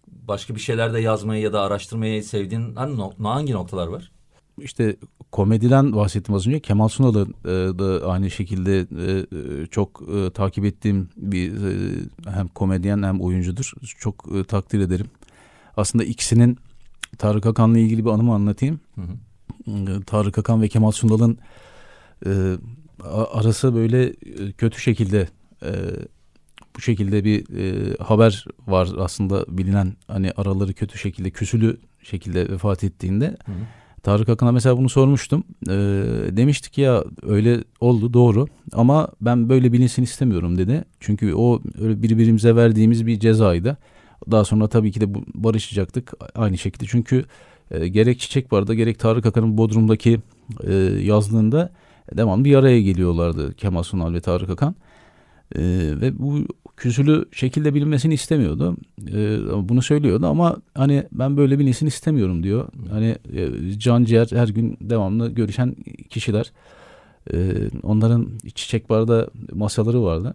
başka 0.06 0.54
bir 0.54 0.60
şeyler 0.60 0.94
de 0.94 1.00
yazmayı 1.00 1.42
ya 1.42 1.52
da 1.52 1.60
araştırmayı 1.60 2.24
sevdiğin 2.24 2.76
hani 2.76 2.96
no, 2.96 3.12
hangi 3.22 3.52
noktalar 3.52 3.86
var? 3.86 4.10
İşte 4.58 4.96
komediden 5.32 5.92
bahsettim 5.92 6.34
az 6.34 6.46
önce. 6.46 6.60
Kemal 6.60 6.88
Sunal'ı 6.88 7.26
e, 7.44 7.78
da 7.78 8.10
aynı 8.10 8.30
şekilde 8.30 8.78
e, 8.78 9.26
e, 9.62 9.66
çok 9.66 10.02
e, 10.16 10.30
takip 10.30 10.64
ettiğim 10.64 11.08
bir 11.16 11.52
e, 11.52 11.98
hem 12.30 12.48
komedyen 12.48 13.02
hem 13.02 13.20
oyuncudur. 13.20 13.72
Çok 13.98 14.28
e, 14.34 14.44
takdir 14.44 14.80
ederim. 14.80 15.06
Aslında 15.76 16.04
ikisinin 16.04 16.58
Tarık 17.18 17.46
Akan'la 17.46 17.78
ilgili 17.78 18.04
bir 18.04 18.10
anımı 18.10 18.34
anlatayım. 18.34 18.80
Hı 18.94 19.00
hı. 19.00 19.10
E, 19.70 20.02
Tarık 20.06 20.38
Akan 20.38 20.62
ve 20.62 20.68
Kemal 20.68 20.90
Sunal'ın 20.90 21.38
e, 22.26 22.56
arası 23.32 23.74
böyle 23.74 24.12
kötü 24.52 24.80
şekilde 24.80 25.28
e, 25.64 25.72
bu 26.76 26.80
şekilde 26.80 27.24
bir 27.24 27.58
e, 27.58 27.94
haber 27.96 28.44
var 28.66 28.88
aslında 28.98 29.44
bilinen 29.48 29.92
hani 30.08 30.32
araları 30.36 30.72
kötü 30.72 30.98
şekilde 30.98 31.30
küsülü 31.30 31.76
şekilde 32.02 32.48
vefat 32.48 32.84
ettiğinde 32.84 33.26
Hı 33.26 33.52
hı. 33.52 33.56
Tarık 34.04 34.28
Akın'a 34.28 34.52
mesela 34.52 34.76
bunu 34.76 34.88
sormuştum. 34.88 35.44
E, 35.68 35.72
demiştik 36.36 36.78
ya 36.78 37.04
öyle 37.22 37.64
oldu 37.80 38.12
doğru 38.12 38.46
ama 38.72 39.08
ben 39.20 39.48
böyle 39.48 39.72
bilinsin 39.72 40.02
istemiyorum 40.02 40.58
dedi. 40.58 40.84
Çünkü 41.00 41.34
o 41.34 41.62
öyle 41.80 42.02
birbirimize 42.02 42.56
verdiğimiz 42.56 43.06
bir 43.06 43.20
cezaydı. 43.20 43.76
Daha 44.30 44.44
sonra 44.44 44.68
tabii 44.68 44.92
ki 44.92 45.00
de 45.00 45.14
barışacaktık 45.34 46.12
aynı 46.34 46.58
şekilde. 46.58 46.84
Çünkü 46.88 47.24
e, 47.70 47.88
gerek 47.88 48.20
Çiçek 48.20 48.52
Bar'da 48.52 48.74
gerek 48.74 48.98
Tarık 48.98 49.26
Akan'ın 49.26 49.58
Bodrum'daki 49.58 50.20
e, 50.64 50.74
yazlığında 51.02 51.72
devamlı 52.16 52.44
bir 52.44 52.54
araya 52.54 52.82
geliyorlardı 52.82 53.54
Kemal 53.54 53.82
Sunal 53.82 54.14
ve 54.14 54.20
Tarık 54.20 54.50
Akan. 54.50 54.74
E, 55.58 55.62
ve 56.00 56.18
bu 56.18 56.46
küsülü 56.76 57.24
şekilde 57.32 57.74
bilinmesini 57.74 58.14
istemiyordu. 58.14 58.76
E, 59.08 59.38
bunu 59.68 59.82
söylüyordu 59.82 60.26
ama 60.26 60.56
hani 60.74 61.04
ben 61.12 61.36
böyle 61.36 61.58
bilinsin 61.58 61.86
istemiyorum 61.86 62.42
diyor. 62.42 62.68
Hani 62.90 63.16
e, 63.34 63.78
can 63.78 64.04
ciğer 64.04 64.28
her 64.30 64.48
gün 64.48 64.78
devamlı 64.80 65.30
görüşen 65.30 65.74
kişiler. 66.10 66.52
E, 67.32 67.54
onların 67.82 68.28
Çiçek 68.54 68.90
Bar'da 68.90 69.28
masaları 69.52 70.02
vardı. 70.02 70.34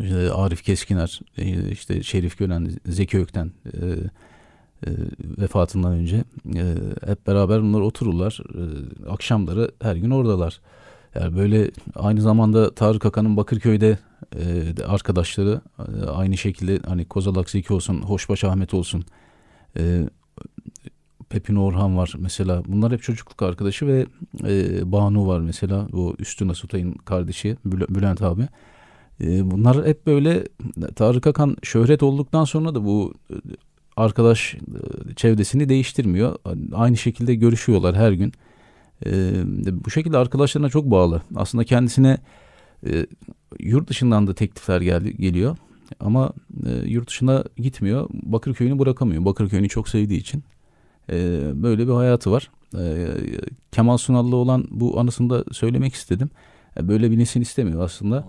İşte 0.00 0.30
Arif 0.32 0.62
Keskiner, 0.62 1.20
e, 1.38 1.70
işte 1.70 2.02
Şerif 2.02 2.38
Gören, 2.38 2.70
Zeki 2.86 3.18
Ökten 3.18 3.50
e, 3.66 3.86
e, 4.86 4.90
vefatından 5.38 5.92
önce 5.92 6.24
e, 6.54 6.74
hep 7.06 7.26
beraber 7.26 7.62
bunlar 7.62 7.80
otururlar. 7.80 8.40
E, 8.54 8.62
akşamları 9.10 9.70
her 9.82 9.96
gün 9.96 10.10
oradalar. 10.10 10.60
Yani 11.20 11.36
böyle 11.36 11.70
aynı 11.94 12.20
zamanda 12.20 12.74
Tarık 12.74 13.06
Akan'ın 13.06 13.36
Bakırköy'de 13.36 13.98
e, 14.36 14.74
arkadaşları 14.86 15.60
e, 15.78 16.06
aynı 16.06 16.36
şekilde 16.36 16.80
hani 16.86 17.04
Kozalak 17.04 17.50
Zeki 17.50 17.72
olsun, 17.72 18.02
Hoşbaş 18.02 18.44
Ahmet 18.44 18.74
olsun, 18.74 19.04
e, 19.78 20.08
Pepin 21.28 21.56
Orhan 21.56 21.96
var 21.96 22.12
mesela. 22.18 22.62
Bunlar 22.68 22.92
hep 22.92 23.02
çocukluk 23.02 23.42
arkadaşı 23.42 23.86
ve 23.86 24.06
e, 24.44 24.92
Banu 24.92 25.26
var 25.26 25.40
mesela. 25.40 25.88
O 25.92 26.14
Üstün 26.18 26.48
Asutay'ın 26.48 26.92
kardeşi 26.92 27.56
Bülent 27.64 28.22
abi. 28.22 28.48
E, 29.20 29.50
bunlar 29.50 29.86
hep 29.86 30.06
böyle 30.06 30.44
Tarık 30.96 31.26
Akan 31.26 31.56
şöhret 31.62 32.02
olduktan 32.02 32.44
sonra 32.44 32.74
da 32.74 32.84
bu 32.84 33.14
arkadaş 33.96 34.56
çevresini 35.16 35.68
değiştirmiyor. 35.68 36.36
Aynı 36.72 36.96
şekilde 36.96 37.34
görüşüyorlar 37.34 37.96
her 37.96 38.12
gün. 38.12 38.32
E, 39.06 39.32
bu 39.84 39.90
şekilde 39.90 40.18
arkadaşlarına 40.18 40.68
çok 40.68 40.90
bağlı. 40.90 41.22
Aslında 41.34 41.64
kendisine 41.64 42.18
e, 42.86 43.06
yurt 43.60 43.88
dışından 43.88 44.26
da 44.26 44.34
teklifler 44.34 44.80
geldi, 44.80 45.16
geliyor. 45.16 45.56
Ama 46.00 46.32
e, 46.66 46.70
yurt 46.72 47.08
dışına 47.08 47.44
gitmiyor. 47.56 48.08
Bakırköy'ünü 48.12 48.78
bırakamıyor. 48.78 49.24
Bakırköy'ünü 49.24 49.68
çok 49.68 49.88
sevdiği 49.88 50.20
için. 50.20 50.44
E, 51.10 51.14
böyle 51.54 51.88
bir 51.88 51.92
hayatı 51.92 52.30
var. 52.30 52.50
E, 52.78 53.08
Kemal 53.72 53.96
Sunal'la 53.96 54.36
olan 54.36 54.66
bu 54.70 55.00
anısını 55.00 55.30
da 55.30 55.44
söylemek 55.52 55.94
istedim. 55.94 56.30
E, 56.76 56.88
böyle 56.88 57.10
bilinsin 57.10 57.40
istemiyor 57.40 57.80
aslında. 57.80 58.26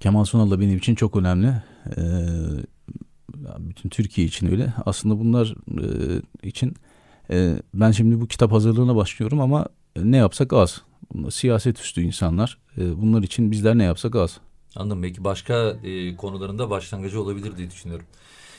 Kemal 0.00 0.24
Sunal 0.24 0.50
da 0.50 0.60
benim 0.60 0.78
için 0.78 0.94
çok 0.94 1.16
önemli. 1.16 1.62
E, 1.96 2.02
bütün 3.58 3.88
Türkiye 3.88 4.26
için 4.26 4.50
öyle. 4.50 4.74
Aslında 4.86 5.18
bunlar 5.18 5.54
e, 5.68 6.48
için 6.48 6.74
e, 7.30 7.56
ben 7.74 7.90
şimdi 7.90 8.20
bu 8.20 8.28
kitap 8.28 8.52
hazırlığına 8.52 8.96
başlıyorum 8.96 9.40
ama 9.40 9.66
ne 9.96 10.16
yapsak 10.16 10.52
az. 10.52 10.82
Siyaset 11.30 11.80
üstü 11.80 12.02
insanlar. 12.02 12.58
E, 12.78 13.02
bunlar 13.02 13.22
için 13.22 13.50
bizler 13.50 13.78
ne 13.78 13.84
yapsak 13.84 14.16
az. 14.16 14.40
Anladım. 14.76 15.02
Belki 15.02 15.24
başka 15.24 15.76
e, 15.84 16.16
konularında 16.16 16.70
başlangıcı 16.70 17.22
olabilir 17.22 17.56
diye 17.56 17.70
düşünüyorum. 17.70 18.06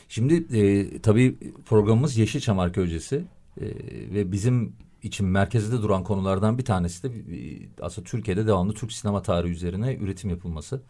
Şimdi 0.10 0.58
e, 0.58 1.02
tabii 1.02 1.38
programımız 1.66 2.18
Yeşilçam 2.18 2.60
Arkeolojisi 2.60 3.24
e, 3.62 3.66
ve 4.14 4.32
bizim 4.32 4.76
için 5.04 5.26
merkezde 5.26 5.82
duran 5.82 6.04
konulardan 6.04 6.58
bir 6.58 6.66
tanesi 6.66 7.04
de 7.04 7.08
e, 7.38 7.70
aslında 7.82 8.08
Türkiye'de 8.08 8.48
devamlı 8.48 8.74
Türk 8.74 8.92
sinema 8.92 9.22
tarihi 9.22 9.52
üzerine 9.52 9.96
üretim 9.96 10.30
yapılması. 10.30 10.82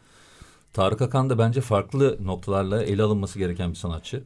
Tarık 0.74 1.02
Akan 1.02 1.30
da 1.30 1.38
bence 1.38 1.62
farklı 1.62 2.18
noktalarla 2.22 2.84
ele 2.84 3.04
alınması 3.04 3.40
gereken 3.40 3.70
bir 3.70 3.76
sanatçı. 3.76 4.24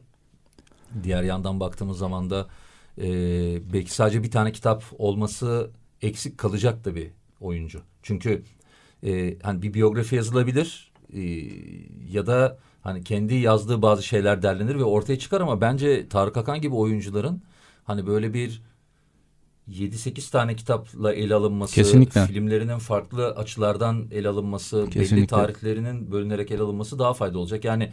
Diğer 1.02 1.22
yandan 1.22 1.60
baktığımız 1.60 1.98
zaman 1.98 2.30
da 2.30 2.46
e, 2.98 3.06
belki 3.72 3.94
sadece 3.94 4.22
bir 4.22 4.30
tane 4.30 4.52
kitap 4.52 4.84
olması 4.98 5.70
eksik 6.02 6.38
kalacak 6.38 6.84
da 6.84 6.94
bir 6.94 7.10
oyuncu. 7.40 7.82
Çünkü 8.02 8.42
e, 9.06 9.38
hani 9.42 9.62
bir 9.62 9.74
biyografi 9.74 10.16
yazılabilir 10.16 10.92
e, 11.12 11.20
ya 12.12 12.26
da 12.26 12.58
hani 12.82 13.04
kendi 13.04 13.34
yazdığı 13.34 13.82
bazı 13.82 14.02
şeyler 14.02 14.42
derlenir 14.42 14.74
ve 14.74 14.84
ortaya 14.84 15.18
çıkar 15.18 15.40
ama 15.40 15.60
bence 15.60 16.08
Tarık 16.08 16.36
Akan 16.36 16.60
gibi 16.60 16.74
oyuncuların 16.74 17.42
hani 17.84 18.06
böyle 18.06 18.34
bir 18.34 18.62
7-8 19.70 20.30
tane 20.30 20.56
kitapla 20.56 21.12
ele 21.14 21.34
alınması, 21.34 21.74
Kesinlikle. 21.74 22.26
filmlerinin 22.26 22.78
farklı 22.78 23.30
açılardan 23.30 24.06
ele 24.10 24.28
alınması, 24.28 24.86
Kesinlikle. 24.90 25.16
belli 25.16 25.26
tarihlerinin 25.26 26.12
bölünerek 26.12 26.50
ele 26.50 26.62
alınması 26.62 26.98
daha 26.98 27.14
faydalı 27.14 27.38
olacak. 27.38 27.64
Yani 27.64 27.92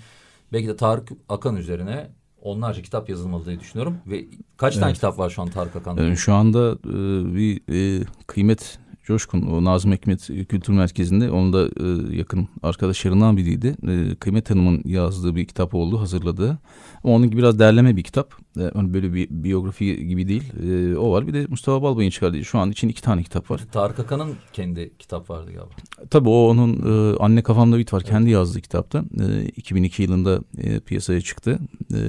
belki 0.54 0.68
de 0.68 0.76
Tarık 0.76 1.10
Akan 1.30 1.56
üzerine 1.56 2.10
onlarca 2.42 2.82
kitap 2.82 3.10
yazılmalı 3.10 3.46
diye 3.46 3.60
düşünüyorum. 3.60 3.98
Ve 4.08 4.26
kaç 4.58 4.74
tane 4.76 4.86
Evet. 4.86 4.96
kitap 4.96 5.18
var 5.20 5.30
şu 5.30 5.42
an 5.42 5.48
Tarık 5.50 5.76
Akan'da? 5.76 6.06
E, 6.06 6.16
şu 6.16 6.34
anda 6.34 6.72
e, 6.86 7.36
bir 7.36 7.62
e, 8.02 8.06
kıymet 8.28 8.80
Coşkun 9.08 9.42
o 9.42 9.64
Nazım 9.64 9.92
Hikmet 9.92 10.28
Kültür 10.28 10.74
Merkezi'nde 10.74 11.32
onun 11.32 11.54
da 11.54 11.66
e, 11.66 12.16
yakın 12.18 12.48
arkadaşlarından 12.64 13.38
biriydi. 13.38 13.76
E, 13.88 14.16
Kıymet 14.16 14.50
Hanım'ın 14.50 14.82
yazdığı 14.86 15.36
bir 15.36 15.46
kitap 15.46 15.74
oldu 15.76 16.02
hazırladığı. 16.02 16.58
Ama 17.04 17.14
onun 17.14 17.30
gibi 17.30 17.38
biraz 17.38 17.60
derleme 17.60 17.96
bir 17.96 18.04
kitap. 18.04 18.34
E, 18.60 18.72
hani 18.74 18.94
böyle 18.94 19.14
bir 19.14 19.28
biyografi 19.30 20.08
gibi 20.08 20.28
değil. 20.28 20.54
E, 20.70 20.98
o 20.98 21.12
var. 21.12 21.28
Bir 21.28 21.34
de 21.34 21.46
Mustafa 21.50 21.82
Balbay'ın 21.82 22.10
çıkardığı. 22.10 22.46
Şu 22.46 22.60
an 22.60 22.72
için 22.72 22.90
iki 22.90 23.02
tane 23.02 23.24
kitap 23.24 23.52
var. 23.52 23.62
Tarık 23.72 24.00
Akan'ın 24.00 24.36
kendi 24.54 24.98
kitap 25.00 25.30
vardı 25.30 25.46
galiba. 25.46 25.76
Tabii 26.10 26.30
o 26.30 26.48
onun 26.48 26.74
e, 26.74 27.18
Anne 27.18 27.44
Kafamda 27.44 27.78
Bit 27.78 27.94
var. 27.94 28.04
Kendi 28.04 28.30
yazdığı 28.30 28.62
kitapta. 28.62 29.04
E, 29.20 29.46
2002 29.46 30.04
yılında 30.04 30.42
e, 30.58 30.80
piyasaya 30.80 31.22
çıktı. 31.22 31.60
E, 31.94 32.00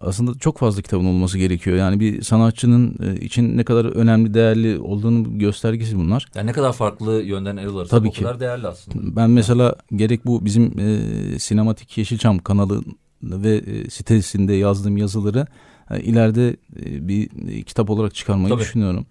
aslında 0.00 0.38
çok 0.38 0.58
fazla 0.58 0.82
kitabın 0.82 1.04
olması 1.04 1.38
gerekiyor. 1.38 1.76
Yani 1.76 2.00
bir 2.00 2.22
sanatçının 2.22 2.96
e, 3.02 3.20
için 3.20 3.56
ne 3.56 3.64
kadar 3.64 3.84
önemli, 3.84 4.34
değerli 4.34 4.78
olduğunu 4.78 5.38
göstergesi 5.38 5.98
bunlar. 5.98 6.26
Yani 6.34 6.46
ne 6.46 6.52
kadar 6.52 6.72
farklı 6.72 7.22
yönden 7.22 7.56
ele 7.56 7.68
alırsak 7.68 7.90
Tabii 7.90 8.08
o 8.08 8.10
ki. 8.10 8.22
kadar 8.22 8.40
değerli 8.40 8.66
aslında. 8.66 9.16
Ben 9.16 9.30
mesela 9.30 9.76
gerek 9.96 10.26
bu 10.26 10.44
bizim 10.44 10.78
e, 10.78 11.38
Sinematik 11.38 11.98
Yeşilçam 11.98 12.38
kanalı 12.38 12.82
ve 13.22 13.56
e, 13.56 13.90
sitesinde 13.90 14.54
yazdığım 14.54 14.96
yazıları 14.96 15.46
e, 15.90 16.00
ileride 16.00 16.56
e, 16.84 17.08
bir 17.08 17.28
e, 17.48 17.62
kitap 17.62 17.90
olarak 17.90 18.14
çıkarmayı 18.14 18.48
Tabii. 18.48 18.60
düşünüyorum. 18.60 19.06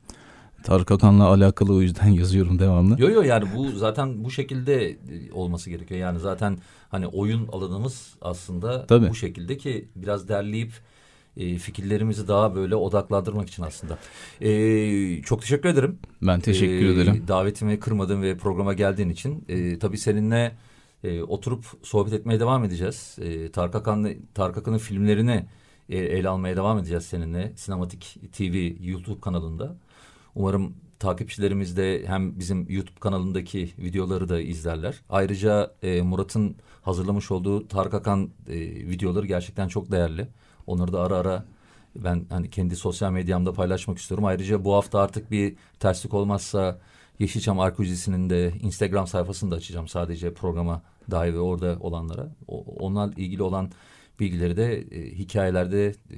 Tarık 0.67 0.91
Akan'la 0.91 1.27
alakalı 1.27 1.73
o 1.73 1.81
yüzden 1.81 2.07
yazıyorum 2.21 2.59
devamlı. 2.59 3.01
Yo 3.01 3.09
yo 3.09 3.21
yani 3.21 3.45
bu 3.55 3.71
zaten 3.71 4.23
bu 4.23 4.31
şekilde 4.31 4.89
e, 4.89 4.97
olması 5.33 5.69
gerekiyor. 5.69 5.99
Yani 5.99 6.19
zaten 6.19 6.57
hani 6.89 7.07
oyun 7.07 7.47
alanımız 7.47 8.13
aslında 8.21 8.85
Tabii. 8.85 9.09
bu 9.09 9.15
şekilde 9.15 9.57
ki 9.57 9.87
biraz 9.95 10.27
derleyip 10.29 10.71
e, 11.37 11.55
fikirlerimizi 11.57 12.27
daha 12.27 12.55
böyle 12.55 12.75
odaklandırmak 12.75 13.47
için 13.49 13.63
aslında. 13.63 13.97
E, 14.41 15.21
çok 15.21 15.41
teşekkür 15.41 15.69
ederim. 15.69 15.99
Ben 16.21 16.39
teşekkür 16.39 16.85
E, 16.89 16.93
ederim. 16.93 17.23
Davetimi 17.27 17.79
kırmadın 17.79 18.21
ve 18.21 18.37
programa 18.37 18.73
geldiğin 18.73 19.09
için. 19.09 19.45
E, 19.49 19.79
tabii 19.79 19.97
seninle 19.97 20.55
E, 21.03 21.21
oturup 21.23 21.65
sohbet 21.83 22.13
etmeye 22.13 22.39
devam 22.39 22.63
edeceğiz. 22.63 23.15
E, 23.21 23.51
Tarık 23.51 23.75
Akan'ın 23.75 24.15
Tarık 24.33 24.57
Akan'ın 24.57 24.77
filmlerini 24.77 25.45
e, 25.89 25.97
ele 25.97 26.29
almaya 26.29 26.55
devam 26.55 26.77
edeceğiz 26.79 27.03
seninle. 27.05 27.53
Sinematik 27.55 28.17
TV 28.31 28.71
YouTube 28.87 29.21
kanalında. 29.21 29.75
Umarım 30.37 30.73
takipçilerimiz 30.99 31.77
de 31.77 32.03
hem 32.07 32.39
bizim 32.39 32.69
YouTube 32.69 32.99
kanalındaki 32.99 33.69
videoları 33.77 34.29
da 34.29 34.41
izlerler. 34.41 35.01
Ayrıca 35.09 35.71
e, 35.83 36.01
Murat'ın 36.01 36.55
hazırlamış 36.81 37.31
olduğu 37.31 37.67
Tarık 37.67 37.93
Akan 37.93 38.29
e, 38.47 38.59
videoları 38.89 39.25
gerçekten 39.25 39.67
çok 39.67 39.91
değerli. 39.91 40.27
Onları 40.67 40.93
da 40.93 41.01
ara 41.01 41.15
ara 41.15 41.45
ben 41.95 42.25
hani 42.29 42.49
kendi 42.49 42.75
sosyal 42.75 43.11
medyamda 43.11 43.53
paylaşmak 43.53 43.97
istiyorum. 43.97 44.25
Ayrıca 44.25 44.65
bu 44.65 44.73
hafta 44.73 44.99
artık 44.99 45.31
bir 45.31 45.55
terslik 45.79 46.13
olmazsa 46.13 46.79
Yeşilçam 47.19 47.59
Arkeolojisi'nin 47.59 48.29
de 48.29 48.53
Instagram 48.61 49.07
sayfasını 49.07 49.51
da 49.51 49.55
açacağım 49.55 49.87
sadece 49.87 50.33
programa 50.33 50.81
dair 51.11 51.33
ve 51.33 51.39
orada 51.39 51.77
olanlara. 51.79 52.29
O, 52.47 52.59
onlarla 52.61 53.13
ilgili 53.13 53.43
olan 53.43 53.71
bilgileri 54.19 54.57
de 54.57 54.77
e, 54.77 55.17
hikayelerde 55.17 55.87
e, 55.87 56.17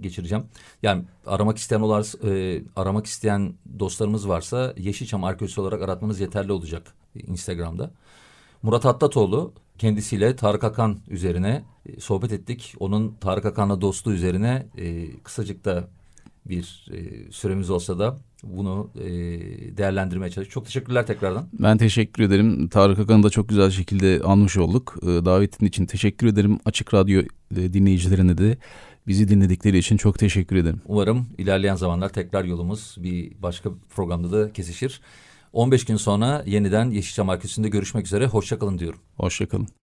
geçireceğim. 0.00 0.44
Yani 0.82 1.04
aramak 1.26 1.58
isteyen 1.58 1.80
olar, 1.80 2.28
e, 2.28 2.62
aramak 2.76 3.06
isteyen 3.06 3.54
dostlarımız 3.78 4.28
varsa 4.28 4.74
Yeşilçam 4.78 5.24
Arkeolojisi 5.24 5.60
olarak 5.60 5.82
aratmanız 5.82 6.20
yeterli 6.20 6.52
olacak 6.52 6.94
Instagram'da. 7.26 7.90
Murat 8.62 8.84
Hattatoğlu 8.84 9.52
kendisiyle 9.78 10.36
Tarık 10.36 10.64
Akan 10.64 10.98
üzerine 11.08 11.64
e, 11.86 12.00
sohbet 12.00 12.32
ettik. 12.32 12.74
Onun 12.80 13.16
Tarık 13.20 13.44
Akan'la 13.46 13.80
dostluğu 13.80 14.12
üzerine 14.12 14.66
e, 14.78 15.16
kısacık 15.16 15.64
da 15.64 15.88
bir 16.48 16.86
e, 16.92 17.32
süremiz 17.32 17.70
olsa 17.70 17.98
da 17.98 18.18
bunu 18.42 18.90
e, 18.94 19.08
değerlendirmeye 19.76 20.30
çalıştık. 20.30 20.54
Çok 20.54 20.64
teşekkürler 20.64 21.06
tekrardan. 21.06 21.48
Ben 21.52 21.78
teşekkür 21.78 22.22
ederim. 22.22 22.68
Tarık 22.68 22.98
Akan'ı 22.98 23.22
da 23.22 23.30
çok 23.30 23.48
güzel 23.48 23.70
şekilde 23.70 24.20
anmış 24.24 24.56
olduk. 24.56 24.96
E, 25.02 25.06
davetin 25.06 25.66
için 25.66 25.86
teşekkür 25.86 26.26
ederim. 26.26 26.58
Açık 26.64 26.94
Radyo 26.94 27.22
e, 27.56 27.72
dinleyicilerine 27.72 28.38
de 28.38 28.58
bizi 29.06 29.28
dinledikleri 29.28 29.78
için 29.78 29.96
çok 29.96 30.18
teşekkür 30.18 30.56
ederim. 30.56 30.80
Umarım 30.86 31.26
ilerleyen 31.38 31.76
zamanlar 31.76 32.08
tekrar 32.08 32.44
yolumuz 32.44 32.96
bir 32.98 33.42
başka 33.42 33.70
programda 33.90 34.32
da 34.32 34.52
kesişir. 34.52 35.00
15 35.52 35.84
gün 35.84 35.96
sonra 35.96 36.42
yeniden 36.46 36.90
Yeşilçam 36.90 37.28
Arkeolojisi'nde 37.28 37.68
görüşmek 37.68 38.06
üzere. 38.06 38.26
Hoşçakalın 38.26 38.78
diyorum. 38.78 39.00
Hoşçakalın. 39.16 39.68